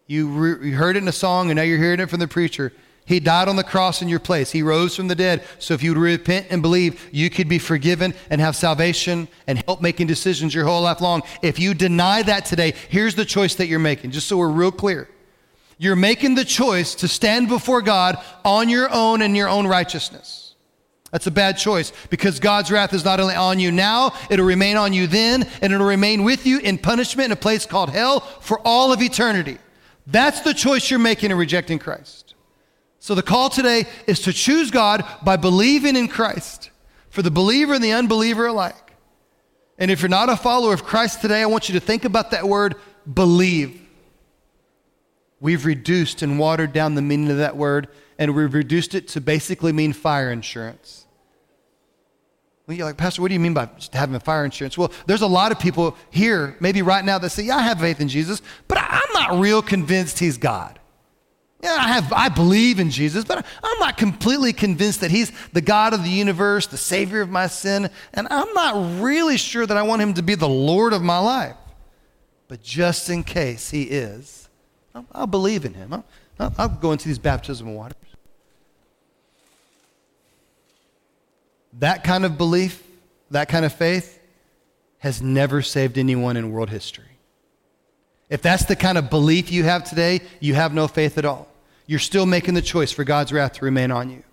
you, 0.08 0.28
re- 0.30 0.70
you 0.70 0.76
heard 0.76 0.96
it 0.96 1.04
in 1.04 1.08
a 1.08 1.12
song, 1.12 1.52
and 1.52 1.58
now 1.58 1.62
you're 1.62 1.78
hearing 1.78 2.00
it 2.00 2.10
from 2.10 2.20
the 2.20 2.28
preacher. 2.28 2.74
He 3.06 3.20
died 3.20 3.48
on 3.48 3.56
the 3.56 3.64
cross 3.64 4.02
in 4.02 4.10
your 4.10 4.20
place. 4.20 4.52
He 4.52 4.64
rose 4.64 4.96
from 4.96 5.08
the 5.08 5.16
dead. 5.16 5.44
So 5.60 5.76
if 5.76 5.84
you 5.84 5.92
would 5.92 6.00
repent 6.00 6.48
and 6.50 6.64
believe, 6.64 7.08
you 7.12 7.30
could 7.30 7.48
be 7.48 7.60
forgiven 7.60 8.16
and 8.32 8.42
have 8.42 8.56
salvation 8.56 9.28
and 9.46 9.64
help 9.66 9.80
making 9.80 10.08
decisions 10.08 10.56
your 10.56 10.66
whole 10.66 10.82
life 10.82 11.02
long. 11.02 11.22
If 11.44 11.60
you 11.60 11.76
deny 11.76 12.24
that 12.24 12.46
today, 12.46 12.74
here's 12.90 13.14
the 13.14 13.26
choice 13.26 13.56
that 13.56 13.68
you're 13.68 13.78
making, 13.78 14.12
just 14.12 14.28
so 14.28 14.38
we're 14.38 14.50
real 14.50 14.72
clear. 14.72 15.08
You're 15.78 15.96
making 15.96 16.34
the 16.34 16.46
choice 16.46 16.96
to 16.96 17.08
stand 17.08 17.48
before 17.48 17.84
God 17.84 18.18
on 18.44 18.70
your 18.70 18.90
own 18.92 19.22
and 19.22 19.38
your 19.38 19.50
own 19.50 19.68
righteousness. 19.68 20.56
That's 21.12 21.28
a 21.28 21.32
bad 21.32 21.58
choice 21.58 21.94
because 22.10 22.40
God's 22.40 22.72
wrath 22.72 22.94
is 22.94 23.06
not 23.06 23.20
only 23.20 23.36
on 23.36 23.60
you 23.60 23.72
now, 23.72 24.14
it'll 24.32 24.46
remain 24.46 24.78
on 24.78 24.94
you 24.94 25.06
then, 25.06 25.48
and 25.62 25.72
it'll 25.72 25.86
remain 25.86 26.24
with 26.24 26.48
you 26.48 26.58
in 26.60 26.80
punishment 26.80 27.28
in 27.28 27.32
a 27.34 27.38
place 27.38 27.68
called 27.68 27.92
hell 27.92 28.22
for 28.42 28.60
all 28.66 28.92
of 28.92 29.02
eternity. 29.02 29.60
That's 30.08 30.42
the 30.42 30.54
choice 30.54 30.90
you're 30.90 31.00
making 31.00 31.30
in 31.30 31.38
rejecting 31.38 31.78
Christ. 31.78 32.25
So 33.06 33.14
the 33.14 33.22
call 33.22 33.52
today 33.52 33.86
is 34.08 34.22
to 34.22 34.34
choose 34.34 34.72
God 34.72 35.06
by 35.24 35.38
believing 35.38 35.96
in 35.96 36.08
Christ 36.08 36.72
for 37.12 37.22
the 37.22 37.30
believer 37.30 37.76
and 37.76 37.84
the 37.84 37.92
unbeliever 37.92 38.48
alike. 38.48 38.96
And 39.78 39.92
if 39.92 40.02
you're 40.02 40.10
not 40.10 40.30
a 40.30 40.36
follower 40.36 40.74
of 40.74 40.84
Christ 40.84 41.22
today, 41.22 41.44
I 41.44 41.46
want 41.46 41.70
you 41.70 41.74
to 41.74 41.80
think 41.80 42.04
about 42.04 42.32
that 42.32 42.48
word 42.48 42.74
believe. 43.14 43.80
We've 45.40 45.66
reduced 45.66 46.24
and 46.24 46.40
watered 46.40 46.74
down 46.74 46.96
the 46.96 47.04
meaning 47.04 47.30
of 47.30 47.38
that 47.38 47.56
word, 47.56 47.90
and 48.18 48.36
we've 48.36 48.52
reduced 48.52 48.96
it 48.96 49.08
to 49.10 49.22
basically 49.22 49.72
mean 49.72 49.94
fire 49.94 50.32
insurance. 50.32 51.06
Well, 52.66 52.76
you're 52.76 52.88
like, 52.88 52.98
Pastor, 52.98 53.22
what 53.22 53.28
do 53.28 53.36
you 53.36 53.40
mean 53.40 53.54
by 53.54 53.70
having 53.94 54.20
fire 54.20 54.46
insurance? 54.46 54.80
Well, 54.80 54.92
there's 55.06 55.22
a 55.22 55.28
lot 55.28 55.52
of 55.52 55.60
people 55.60 55.96
here, 56.10 56.58
maybe 56.60 56.82
right 56.82 57.06
now, 57.06 57.20
that 57.20 57.30
say, 57.30 57.44
Yeah, 57.44 57.58
I 57.58 57.62
have 57.62 57.80
faith 57.80 58.02
in 58.02 58.08
Jesus, 58.08 58.42
but 58.68 58.80
I'm 58.82 59.14
not 59.14 59.40
real 59.40 59.62
convinced 59.62 60.18
he's 60.18 60.40
God. 60.40 60.80
Yeah, 61.66 61.78
I 61.80 61.88
have 61.94 62.14
I 62.14 62.30
believe 62.30 62.80
in 62.80 62.92
Jesus, 62.92 63.26
but 63.26 63.44
I'm 63.64 63.80
not 63.80 63.98
completely 63.98 64.54
convinced 64.54 65.02
that 65.02 65.10
he's 65.10 65.32
the 65.52 65.62
God 65.62 65.96
of 65.96 66.04
the 66.04 66.12
universe, 66.12 66.68
the 66.68 66.78
savior 66.78 67.22
of 67.22 67.32
my 67.32 67.48
sin, 67.48 67.90
and 68.14 68.28
I'm 68.30 68.54
not 68.54 69.02
really 69.02 69.36
sure 69.36 69.66
that 69.66 69.76
I 69.76 69.82
want 69.82 70.00
him 70.04 70.14
to 70.14 70.22
be 70.22 70.36
the 70.36 70.48
Lord 70.48 70.94
of 70.94 71.02
my 71.02 71.18
life. 71.18 71.56
But 72.48 72.62
just 72.62 73.10
in 73.10 73.24
case 73.24 73.72
he 73.72 73.82
is, 73.82 74.48
I'll, 74.94 75.08
I'll 75.12 75.26
believe 75.26 75.66
in 75.66 75.74
him. 75.74 75.92
I'll, 75.92 76.06
I'll, 76.40 76.54
I'll 76.56 76.70
go 76.70 76.92
into 76.92 77.08
these 77.08 77.18
baptismal 77.18 77.74
waters. 77.74 77.98
That 81.80 82.04
kind 82.04 82.26
of 82.26 82.38
belief, 82.38 82.84
that 83.32 83.50
kind 83.50 83.66
of 83.66 83.74
faith, 83.74 84.20
has 85.00 85.20
never 85.20 85.64
saved 85.64 85.98
anyone 85.98 86.38
in 86.38 86.52
world 86.52 86.70
history. 86.70 87.18
If 88.30 88.44
that's 88.44 88.66
the 88.66 88.76
kind 88.76 89.00
of 89.00 89.10
belief 89.10 89.52
you 89.52 89.64
have 89.64 89.84
today, 89.84 90.22
you 90.40 90.54
have 90.54 90.72
no 90.72 90.88
faith 90.88 91.18
at 91.18 91.26
all. 91.26 91.48
You're 91.88 92.00
still 92.00 92.26
making 92.26 92.54
the 92.54 92.62
choice 92.62 92.92
for 92.92 93.04
God's 93.04 93.32
wrath 93.32 93.54
to 93.54 93.66
remain 93.66 93.92
on 93.92 94.10
you. 94.10 94.24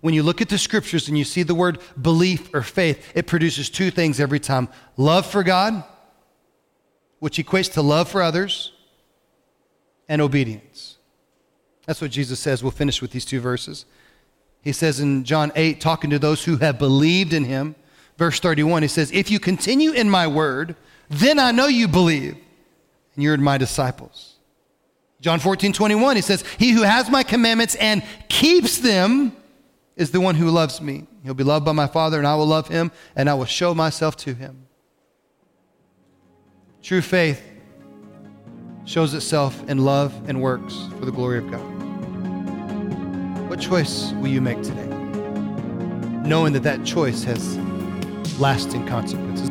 When 0.00 0.14
you 0.14 0.22
look 0.22 0.40
at 0.40 0.48
the 0.48 0.58
scriptures 0.58 1.08
and 1.08 1.16
you 1.16 1.24
see 1.24 1.42
the 1.42 1.54
word 1.54 1.78
belief 2.00 2.52
or 2.52 2.62
faith, 2.62 3.12
it 3.14 3.26
produces 3.26 3.70
two 3.70 3.90
things 3.90 4.18
every 4.18 4.40
time 4.40 4.68
love 4.96 5.26
for 5.26 5.42
God, 5.44 5.84
which 7.20 7.38
equates 7.38 7.72
to 7.74 7.82
love 7.82 8.08
for 8.08 8.20
others, 8.20 8.72
and 10.08 10.20
obedience. 10.20 10.96
That's 11.86 12.00
what 12.00 12.10
Jesus 12.10 12.40
says. 12.40 12.62
We'll 12.62 12.72
finish 12.72 13.00
with 13.00 13.12
these 13.12 13.24
two 13.24 13.40
verses. 13.40 13.86
He 14.62 14.72
says 14.72 15.00
in 15.00 15.24
John 15.24 15.52
8, 15.54 15.80
talking 15.80 16.10
to 16.10 16.18
those 16.18 16.44
who 16.44 16.56
have 16.56 16.78
believed 16.78 17.32
in 17.32 17.44
him, 17.44 17.74
verse 18.16 18.40
31, 18.40 18.82
he 18.82 18.88
says, 18.88 19.10
If 19.12 19.30
you 19.30 19.40
continue 19.40 19.92
in 19.92 20.10
my 20.10 20.26
word, 20.26 20.76
then 21.10 21.38
I 21.38 21.50
know 21.50 21.66
you 21.66 21.88
believe, 21.88 22.36
and 23.14 23.22
you're 23.22 23.36
my 23.36 23.58
disciples. 23.58 24.31
John 25.22 25.38
14, 25.38 25.72
21, 25.72 26.16
he 26.16 26.22
says, 26.22 26.42
He 26.58 26.72
who 26.72 26.82
has 26.82 27.08
my 27.08 27.22
commandments 27.22 27.76
and 27.76 28.02
keeps 28.28 28.78
them 28.78 29.34
is 29.94 30.10
the 30.10 30.20
one 30.20 30.34
who 30.34 30.50
loves 30.50 30.80
me. 30.80 31.06
He'll 31.22 31.32
be 31.32 31.44
loved 31.44 31.64
by 31.64 31.70
my 31.70 31.86
Father, 31.86 32.18
and 32.18 32.26
I 32.26 32.34
will 32.34 32.46
love 32.46 32.66
him, 32.66 32.90
and 33.14 33.30
I 33.30 33.34
will 33.34 33.44
show 33.44 33.72
myself 33.72 34.16
to 34.18 34.34
him. 34.34 34.66
True 36.82 37.00
faith 37.00 37.40
shows 38.84 39.14
itself 39.14 39.62
in 39.68 39.78
love 39.78 40.12
and 40.28 40.42
works 40.42 40.88
for 40.98 41.04
the 41.04 41.12
glory 41.12 41.38
of 41.38 41.48
God. 41.48 41.62
What 43.48 43.60
choice 43.60 44.10
will 44.14 44.26
you 44.26 44.40
make 44.40 44.60
today? 44.62 44.88
Knowing 46.26 46.52
that 46.54 46.64
that 46.64 46.84
choice 46.84 47.22
has 47.22 47.56
lasting 48.40 48.88
consequences. 48.88 49.50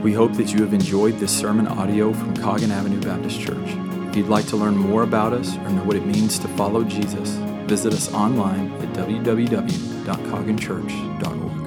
We 0.00 0.12
hope 0.12 0.34
that 0.34 0.52
you 0.52 0.62
have 0.62 0.72
enjoyed 0.72 1.18
this 1.18 1.36
sermon 1.36 1.66
audio 1.66 2.12
from 2.12 2.36
Coggin 2.36 2.70
Avenue 2.70 3.00
Baptist 3.00 3.40
Church. 3.40 3.81
If 4.12 4.18
you'd 4.18 4.28
like 4.28 4.46
to 4.48 4.58
learn 4.58 4.76
more 4.76 5.04
about 5.04 5.32
us 5.32 5.56
or 5.56 5.70
know 5.70 5.84
what 5.84 5.96
it 5.96 6.04
means 6.04 6.38
to 6.40 6.48
follow 6.48 6.84
Jesus, 6.84 7.30
visit 7.64 7.94
us 7.94 8.12
online 8.12 8.70
at 8.82 8.92
www.cogginchurch.org. 8.92 11.61